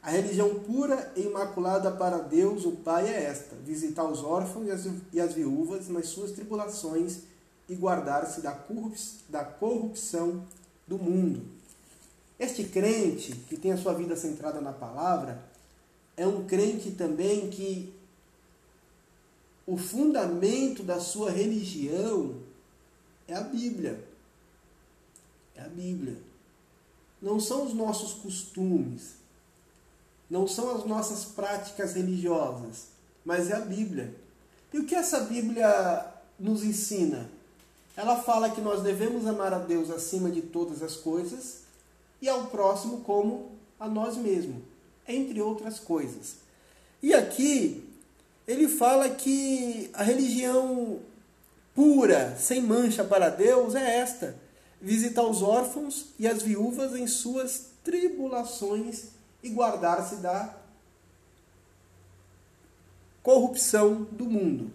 A 0.00 0.10
religião 0.10 0.54
pura 0.60 1.12
e 1.16 1.22
imaculada 1.22 1.90
para 1.90 2.18
Deus, 2.18 2.64
o 2.64 2.72
Pai, 2.72 3.08
é 3.08 3.24
esta: 3.24 3.54
visitar 3.64 4.04
os 4.04 4.22
órfãos 4.22 4.66
e 5.12 5.20
as 5.20 5.32
viúvas 5.32 5.88
nas 5.88 6.06
suas 6.06 6.32
tribulações 6.32 7.31
e 7.72 7.74
guardar-se 7.74 8.42
da 8.42 9.44
corrupção 9.44 10.44
do 10.86 10.98
mundo. 10.98 11.42
Este 12.38 12.64
crente 12.64 13.32
que 13.48 13.56
tem 13.56 13.72
a 13.72 13.78
sua 13.78 13.94
vida 13.94 14.14
centrada 14.14 14.60
na 14.60 14.72
palavra 14.72 15.42
é 16.16 16.26
um 16.26 16.44
crente 16.44 16.90
também 16.90 17.48
que 17.48 17.94
o 19.66 19.78
fundamento 19.78 20.82
da 20.82 21.00
sua 21.00 21.30
religião 21.30 22.36
é 23.26 23.34
a 23.34 23.40
Bíblia. 23.40 24.04
É 25.54 25.62
a 25.62 25.68
Bíblia. 25.68 26.18
Não 27.22 27.40
são 27.40 27.64
os 27.64 27.72
nossos 27.72 28.14
costumes, 28.14 29.14
não 30.28 30.46
são 30.46 30.76
as 30.76 30.84
nossas 30.84 31.24
práticas 31.24 31.94
religiosas, 31.94 32.88
mas 33.24 33.48
é 33.48 33.54
a 33.54 33.60
Bíblia. 33.60 34.14
E 34.72 34.78
o 34.78 34.84
que 34.84 34.94
essa 34.94 35.20
Bíblia 35.20 36.12
nos 36.38 36.64
ensina? 36.64 37.30
Ela 37.96 38.16
fala 38.22 38.50
que 38.50 38.60
nós 38.60 38.82
devemos 38.82 39.26
amar 39.26 39.52
a 39.52 39.58
Deus 39.58 39.90
acima 39.90 40.30
de 40.30 40.42
todas 40.42 40.82
as 40.82 40.96
coisas 40.96 41.62
e 42.20 42.28
ao 42.28 42.46
próximo 42.46 43.00
como 43.00 43.50
a 43.78 43.88
nós 43.88 44.16
mesmos, 44.16 44.62
entre 45.06 45.40
outras 45.42 45.78
coisas. 45.78 46.36
E 47.02 47.12
aqui 47.12 47.84
ele 48.46 48.68
fala 48.68 49.10
que 49.10 49.90
a 49.92 50.02
religião 50.02 51.00
pura, 51.74 52.36
sem 52.38 52.62
mancha 52.62 53.04
para 53.04 53.28
Deus 53.28 53.74
é 53.74 53.98
esta: 53.98 54.36
visitar 54.80 55.24
os 55.24 55.42
órfãos 55.42 56.06
e 56.18 56.26
as 56.26 56.42
viúvas 56.42 56.94
em 56.94 57.06
suas 57.06 57.66
tribulações 57.84 59.08
e 59.42 59.50
guardar-se 59.50 60.16
da 60.16 60.56
corrupção 63.22 64.06
do 64.10 64.24
mundo. 64.24 64.72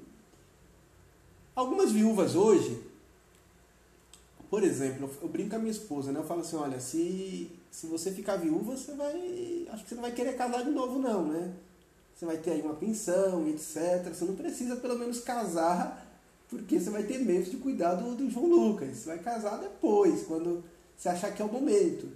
Algumas 1.56 1.92
viúvas 1.92 2.36
hoje 2.36 2.87
por 4.50 4.64
exemplo, 4.64 5.10
eu, 5.22 5.28
brinco 5.28 5.50
com 5.52 5.56
a 5.58 5.60
minha 5.60 5.72
esposa, 5.72 6.12
né? 6.12 6.20
Eu 6.20 6.24
falo 6.24 6.42
assim, 6.42 6.56
olha, 6.56 6.80
se, 6.80 7.52
se 7.70 7.86
você 7.86 8.12
ficar 8.12 8.38
viúva, 8.38 8.78
você 8.78 8.94
vai. 8.94 9.68
Acho 9.72 9.84
que 9.84 9.90
você 9.90 9.96
não 9.96 10.02
vai 10.04 10.14
querer 10.14 10.38
casar 10.38 10.64
de 10.64 10.70
novo, 10.70 11.00
não, 11.00 11.26
né? 11.28 11.54
Você 12.16 12.26
vai 12.26 12.38
ter 12.38 12.52
aí 12.52 12.62
uma 12.62 12.74
pensão, 12.74 13.48
etc. 13.50 14.08
Você 14.14 14.24
não 14.24 14.36
precisa 14.36 14.78
pelo 14.78 14.98
menos 14.98 15.20
casar, 15.20 16.08
porque 16.50 16.80
você 16.80 16.90
vai 16.90 17.04
ter 17.04 17.20
medo 17.20 17.50
de 17.50 17.58
cuidar 17.58 17.96
do, 17.96 18.16
do 18.16 18.30
João 18.30 18.48
Lucas. 18.48 18.98
Você 18.98 19.08
vai 19.08 19.20
casar 19.20 19.58
depois, 19.58 20.24
quando 20.24 20.64
você 20.96 21.10
achar 21.10 21.34
que 21.34 21.42
é 21.42 21.46
o 21.46 21.52
momento. 21.52 22.10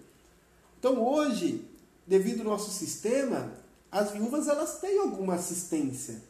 Então 0.79 1.03
hoje, 1.03 1.67
devido 2.07 2.39
ao 2.39 2.47
nosso 2.47 2.71
sistema, 2.71 3.51
as 3.91 4.11
viúvas 4.11 4.47
elas 4.47 4.79
têm 4.79 4.99
alguma 4.99 5.35
assistência. 5.35 6.21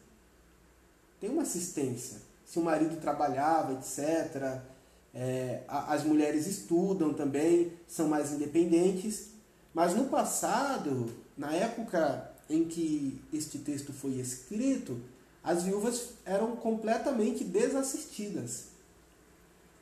Tem 1.20 1.30
uma 1.30 1.42
assistência. 1.42 2.18
Se 2.44 2.58
o 2.58 2.62
marido 2.62 3.00
trabalhava, 3.00 3.74
etc 3.74 4.71
é, 5.14 5.62
as 5.68 6.04
mulheres 6.04 6.46
estudam 6.46 7.12
também, 7.12 7.72
são 7.86 8.08
mais 8.08 8.32
independentes. 8.32 9.28
Mas 9.74 9.94
no 9.94 10.06
passado, 10.06 11.12
na 11.36 11.52
época 11.52 12.30
em 12.48 12.64
que 12.64 13.20
este 13.32 13.58
texto 13.58 13.92
foi 13.92 14.12
escrito, 14.12 15.00
as 15.42 15.64
viúvas 15.64 16.10
eram 16.24 16.56
completamente 16.56 17.44
desassistidas. 17.44 18.66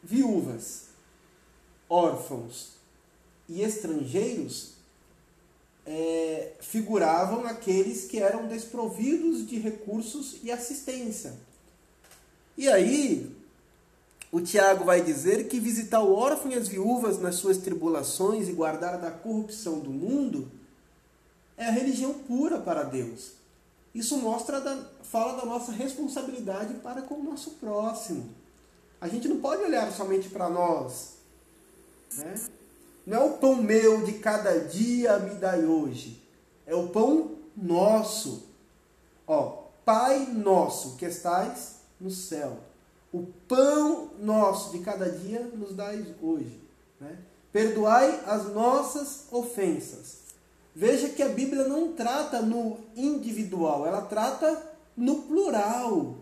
Viúvas, 0.03 0.85
órfãos 1.89 2.73
e 3.49 3.63
estrangeiros 3.63 4.75
é, 5.85 6.53
figuravam 6.61 7.45
aqueles 7.47 8.05
que 8.05 8.19
eram 8.19 8.47
desprovidos 8.47 9.47
de 9.47 9.59
recursos 9.59 10.39
e 10.43 10.51
assistência. 10.51 11.35
E 12.57 12.69
aí, 12.69 13.35
o 14.33 14.41
Tiago 14.41 14.85
vai 14.85 15.03
dizer 15.03 15.49
que 15.49 15.59
visitar 15.59 16.01
o 16.01 16.15
órfão 16.15 16.53
e 16.53 16.55
as 16.55 16.69
viúvas 16.69 17.19
nas 17.19 17.35
suas 17.35 17.59
tribulações 17.59 18.49
e 18.49 18.53
guardar 18.53 18.99
da 18.99 19.11
corrupção 19.11 19.81
do 19.81 19.91
mundo 19.91 20.51
é 21.57 21.67
a 21.67 21.71
religião 21.71 22.15
pura 22.15 22.59
para 22.61 22.85
Deus. 22.85 23.33
Isso 23.93 24.17
mostra 24.19 24.61
da, 24.61 24.85
fala 25.03 25.37
da 25.41 25.45
nossa 25.45 25.73
responsabilidade 25.73 26.75
para 26.75 27.03
com 27.03 27.15
o 27.15 27.25
nosso 27.25 27.53
próximo. 27.53 28.31
A 29.01 29.09
gente 29.09 29.27
não 29.27 29.41
pode 29.41 29.63
olhar 29.63 29.91
somente 29.91 30.29
para 30.29 30.49
nós. 30.49 31.15
Né? 32.17 32.35
Não 33.05 33.19
é 33.19 33.25
o 33.25 33.39
pão 33.39 33.57
meu 33.57 34.05
de 34.05 34.13
cada 34.15 34.61
dia 34.61 35.19
me 35.19 35.35
dai 35.35 35.65
hoje. 35.65 36.23
É 36.65 36.75
o 36.75 36.89
pão 36.89 37.33
nosso. 37.57 38.45
Ó, 39.27 39.59
Pai 39.85 40.27
nosso 40.27 40.97
que 40.97 41.05
estais 41.05 41.81
no 42.01 42.11
céu 42.11 42.70
o 43.13 43.27
pão 43.49 44.11
nosso 44.21 44.71
de 44.73 44.85
cada 44.85 45.11
dia 45.11 45.41
nos 45.55 45.75
dai 45.75 46.15
hoje. 46.23 46.61
Né? 47.01 47.19
Perdoai 47.53 48.21
as 48.27 48.53
nossas 48.53 49.27
ofensas, 49.31 50.21
Veja 50.75 51.09
que 51.09 51.23
a 51.23 51.29
Bíblia 51.29 51.65
não 51.65 51.93
trata 51.93 52.41
no 52.41 52.79
individual, 52.97 53.87
ela 53.87 54.03
trata 54.03 54.71
no 54.97 55.23
plural. 55.23 56.17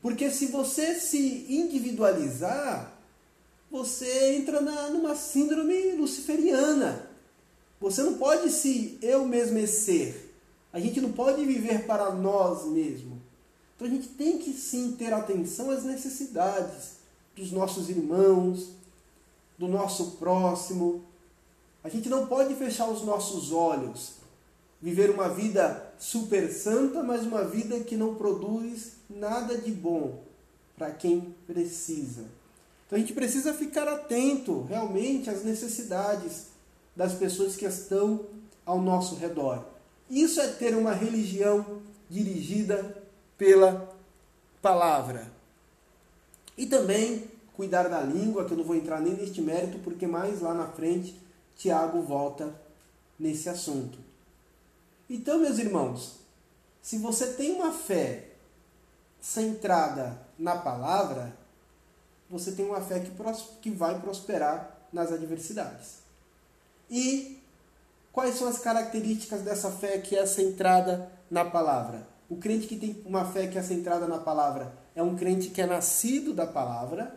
Porque 0.00 0.30
se 0.30 0.46
você 0.46 0.94
se 0.94 1.46
individualizar, 1.48 2.92
você 3.70 4.36
entra 4.36 4.60
na, 4.60 4.88
numa 4.90 5.14
síndrome 5.14 5.92
luciferiana. 5.92 7.10
Você 7.80 8.02
não 8.02 8.14
pode 8.14 8.50
se 8.50 8.98
eu 9.02 9.24
mesmo 9.26 9.66
ser. 9.66 10.34
A 10.72 10.78
gente 10.78 11.00
não 11.00 11.12
pode 11.12 11.44
viver 11.44 11.84
para 11.84 12.10
nós 12.12 12.64
mesmos. 12.66 13.11
Então 13.74 13.86
a 13.86 13.90
gente 13.90 14.08
tem 14.08 14.38
que 14.38 14.52
sim 14.52 14.92
ter 14.92 15.12
atenção 15.12 15.70
às 15.70 15.84
necessidades 15.84 16.96
dos 17.34 17.50
nossos 17.50 17.88
irmãos, 17.88 18.70
do 19.58 19.68
nosso 19.68 20.12
próximo. 20.12 21.04
A 21.82 21.88
gente 21.88 22.08
não 22.08 22.26
pode 22.26 22.54
fechar 22.54 22.88
os 22.88 23.02
nossos 23.02 23.52
olhos, 23.52 24.14
viver 24.80 25.10
uma 25.10 25.28
vida 25.28 25.92
super 25.98 26.50
santa, 26.52 27.02
mas 27.02 27.24
uma 27.24 27.44
vida 27.44 27.80
que 27.80 27.96
não 27.96 28.14
produz 28.14 28.92
nada 29.08 29.56
de 29.56 29.70
bom 29.70 30.22
para 30.76 30.90
quem 30.90 31.34
precisa. 31.46 32.24
Então 32.86 32.96
a 32.96 33.00
gente 33.00 33.12
precisa 33.12 33.54
ficar 33.54 33.88
atento 33.88 34.66
realmente 34.68 35.30
às 35.30 35.44
necessidades 35.44 36.46
das 36.94 37.14
pessoas 37.14 37.56
que 37.56 37.64
estão 37.64 38.26
ao 38.66 38.80
nosso 38.80 39.14
redor. 39.14 39.64
Isso 40.10 40.40
é 40.40 40.48
ter 40.48 40.76
uma 40.76 40.92
religião 40.92 41.80
dirigida 42.10 43.01
pela 43.36 43.96
palavra. 44.60 45.30
E 46.56 46.66
também 46.66 47.30
cuidar 47.54 47.88
da 47.88 48.00
língua, 48.00 48.44
que 48.44 48.52
eu 48.52 48.56
não 48.56 48.64
vou 48.64 48.76
entrar 48.76 49.00
nem 49.00 49.14
neste 49.14 49.40
mérito, 49.40 49.78
porque 49.80 50.06
mais 50.06 50.40
lá 50.40 50.54
na 50.54 50.66
frente 50.68 51.20
Tiago 51.56 52.02
volta 52.02 52.54
nesse 53.18 53.48
assunto. 53.48 53.98
Então, 55.08 55.38
meus 55.38 55.58
irmãos, 55.58 56.16
se 56.80 56.98
você 56.98 57.34
tem 57.34 57.52
uma 57.52 57.72
fé 57.72 58.30
centrada 59.20 60.18
na 60.38 60.56
palavra, 60.56 61.36
você 62.28 62.52
tem 62.52 62.64
uma 62.64 62.80
fé 62.80 63.00
que, 63.00 63.12
que 63.60 63.70
vai 63.70 64.00
prosperar 64.00 64.76
nas 64.92 65.12
adversidades. 65.12 65.98
E 66.90 67.40
quais 68.12 68.34
são 68.34 68.48
as 68.48 68.58
características 68.58 69.42
dessa 69.42 69.70
fé 69.70 69.98
que 69.98 70.16
é 70.16 70.26
centrada 70.26 71.10
na 71.30 71.44
palavra? 71.44 72.11
O 72.32 72.36
crente 72.38 72.66
que 72.66 72.76
tem 72.76 72.96
uma 73.04 73.26
fé 73.26 73.46
que 73.46 73.58
é 73.58 73.62
centrada 73.62 74.06
na 74.06 74.16
palavra 74.16 74.72
é 74.94 75.02
um 75.02 75.14
crente 75.14 75.50
que 75.50 75.60
é 75.60 75.66
nascido 75.66 76.32
da 76.32 76.46
palavra, 76.46 77.14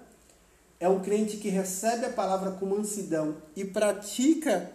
é 0.78 0.90
um 0.90 1.00
crente 1.00 1.38
que 1.38 1.48
recebe 1.48 2.06
a 2.06 2.12
palavra 2.12 2.52
com 2.52 2.66
mansidão 2.66 3.38
e 3.56 3.64
pratica 3.64 4.70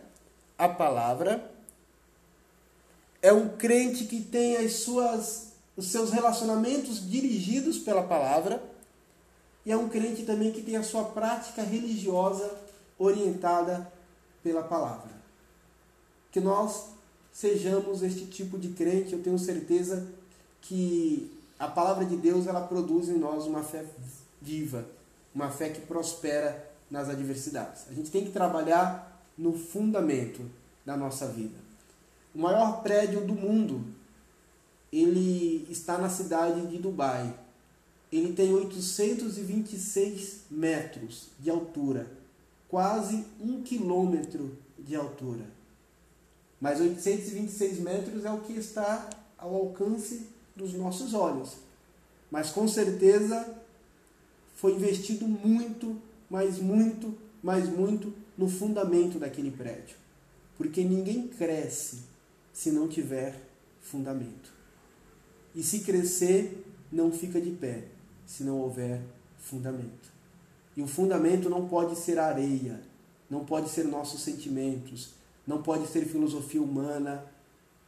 a 0.57 0.67
palavra, 0.67 1.53
é 3.21 3.31
um 3.31 3.51
crente 3.51 4.07
que 4.07 4.23
tem 4.23 4.57
as 4.57 4.77
suas, 4.77 5.53
os 5.77 5.89
seus 5.89 6.11
relacionamentos 6.11 7.07
dirigidos 7.07 7.77
pela 7.77 8.05
palavra, 8.05 8.63
e 9.67 9.71
é 9.71 9.77
um 9.77 9.91
crente 9.91 10.23
também 10.23 10.53
que 10.53 10.63
tem 10.63 10.77
a 10.77 10.83
sua 10.83 11.05
prática 11.05 11.61
religiosa 11.61 12.51
orientada 12.99 13.93
pela 14.43 14.63
palavra. 14.63 15.11
Que 16.33 16.41
nós 16.41 16.87
sejamos 17.31 18.03
este 18.03 18.25
tipo 18.25 18.59
de 18.59 18.69
crente, 18.69 19.13
eu 19.13 19.23
tenho 19.23 19.39
certeza 19.39 20.19
que 20.63 21.31
a 21.59 21.69
palavra 21.69 22.05
de 22.05 22.17
Deus 22.17 22.47
ela 22.47 22.63
produz 22.63 23.09
em 23.09 23.19
nós 23.19 23.47
uma 23.47 23.63
fé 23.63 23.85
viva, 24.41 24.87
uma 25.35 25.51
fé 25.51 25.69
que 25.69 25.81
prospera 25.83 26.71
nas 26.91 27.09
adversidades. 27.09 27.85
A 27.91 27.93
gente 27.93 28.11
tem 28.11 28.25
que 28.25 28.33
trabalhar 28.33 29.23
no 29.37 29.53
fundamento 29.53 30.43
da 30.85 30.97
nossa 30.97 31.29
vida. 31.29 31.57
O 32.35 32.39
maior 32.39 32.83
prédio 32.83 33.27
do 33.27 33.35
mundo, 33.35 33.85
ele 34.93 35.67
está 35.71 35.99
na 35.99 36.09
cidade 36.09 36.67
de 36.67 36.79
Dubai. 36.79 37.35
Ele 38.11 38.33
tem 38.33 38.53
826 38.53 40.43
metros 40.51 41.29
de 41.39 41.49
altura, 41.49 42.11
quase 42.69 43.25
um 43.41 43.63
quilômetro 43.63 44.57
de 44.79 44.97
altura. 44.97 45.45
Mas 46.61 46.81
826 46.81 47.79
metros 47.79 48.25
é 48.25 48.31
o 48.31 48.41
que 48.41 48.53
está 48.53 49.09
ao 49.39 49.55
alcance 49.55 50.27
dos 50.61 50.75
nossos 50.75 51.15
olhos. 51.15 51.57
Mas 52.31 52.51
com 52.51 52.69
certeza 52.69 53.57
foi 54.55 54.75
investido 54.75 55.27
muito, 55.27 55.97
mas 56.29 56.59
muito, 56.59 57.17
mas 57.43 57.69
muito 57.69 58.13
no 58.37 58.49
fundamento 58.49 59.19
daquele 59.19 59.51
prédio. 59.51 59.97
Porque 60.57 60.85
ninguém 60.85 61.27
cresce 61.27 62.01
se 62.53 62.71
não 62.71 62.87
tiver 62.87 63.41
fundamento. 63.81 64.53
E 65.55 65.63
se 65.63 65.81
crescer, 65.81 66.65
não 66.93 67.11
fica 67.11 67.41
de 67.41 67.51
pé 67.51 67.85
se 68.27 68.45
não 68.45 68.59
houver 68.61 69.01
fundamento. 69.39 70.11
E 70.77 70.83
o 70.83 70.87
fundamento 70.87 71.49
não 71.49 71.67
pode 71.67 71.97
ser 71.97 72.19
areia, 72.19 72.81
não 73.29 73.45
pode 73.45 73.69
ser 73.71 73.85
nossos 73.85 74.23
sentimentos, 74.23 75.15
não 75.47 75.63
pode 75.63 75.89
ser 75.89 76.05
filosofia 76.05 76.63
humana. 76.63 77.25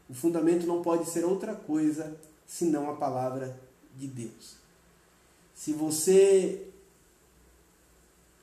O 0.08 0.14
fundamento 0.14 0.66
não 0.66 0.82
pode 0.82 1.08
ser 1.08 1.24
outra 1.24 1.54
coisa 1.54 2.16
senão 2.52 2.90
a 2.90 2.96
palavra 2.96 3.58
de 3.96 4.06
Deus. 4.06 4.56
Se 5.54 5.72
você 5.72 6.66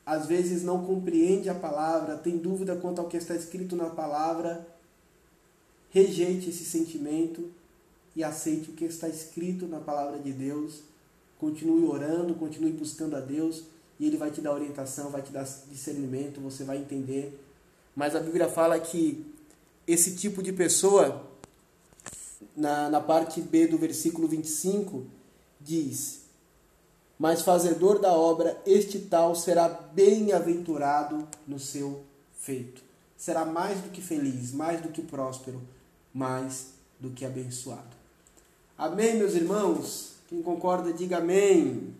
às 0.04 0.26
vezes 0.26 0.64
não 0.64 0.84
compreende 0.84 1.48
a 1.48 1.54
palavra, 1.54 2.16
tem 2.16 2.36
dúvida 2.36 2.74
quanto 2.74 3.00
ao 3.00 3.06
que 3.06 3.16
está 3.16 3.36
escrito 3.36 3.76
na 3.76 3.88
palavra, 3.88 4.66
rejeite 5.90 6.50
esse 6.50 6.64
sentimento 6.64 7.52
e 8.16 8.24
aceite 8.24 8.70
o 8.70 8.72
que 8.72 8.84
está 8.84 9.08
escrito 9.08 9.68
na 9.68 9.78
palavra 9.78 10.18
de 10.18 10.32
Deus. 10.32 10.80
Continue 11.38 11.84
orando, 11.84 12.34
continue 12.34 12.72
buscando 12.72 13.14
a 13.14 13.20
Deus 13.20 13.62
e 14.00 14.06
Ele 14.06 14.16
vai 14.16 14.32
te 14.32 14.40
dar 14.40 14.52
orientação, 14.52 15.10
vai 15.10 15.22
te 15.22 15.30
dar 15.30 15.44
discernimento, 15.70 16.40
você 16.40 16.64
vai 16.64 16.78
entender. 16.78 17.40
Mas 17.94 18.16
a 18.16 18.20
Bíblia 18.20 18.48
fala 18.48 18.80
que 18.80 19.24
esse 19.86 20.16
tipo 20.16 20.42
de 20.42 20.52
pessoa, 20.52 21.29
na, 22.56 22.88
na 22.88 23.00
parte 23.00 23.40
B 23.40 23.66
do 23.66 23.78
versículo 23.78 24.28
25, 24.28 25.04
diz: 25.60 26.22
Mas 27.18 27.42
fazedor 27.42 27.98
da 27.98 28.12
obra, 28.12 28.60
este 28.66 28.98
tal 28.98 29.34
será 29.34 29.68
bem-aventurado 29.68 31.26
no 31.46 31.58
seu 31.58 32.02
feito. 32.34 32.82
Será 33.16 33.44
mais 33.44 33.80
do 33.80 33.90
que 33.90 34.00
feliz, 34.00 34.52
mais 34.52 34.80
do 34.80 34.88
que 34.88 35.02
próspero, 35.02 35.60
mais 36.12 36.68
do 36.98 37.10
que 37.10 37.24
abençoado. 37.24 38.00
Amém, 38.76 39.16
meus 39.16 39.34
irmãos? 39.34 40.14
Quem 40.28 40.40
concorda, 40.42 40.92
diga 40.92 41.18
amém. 41.18 41.94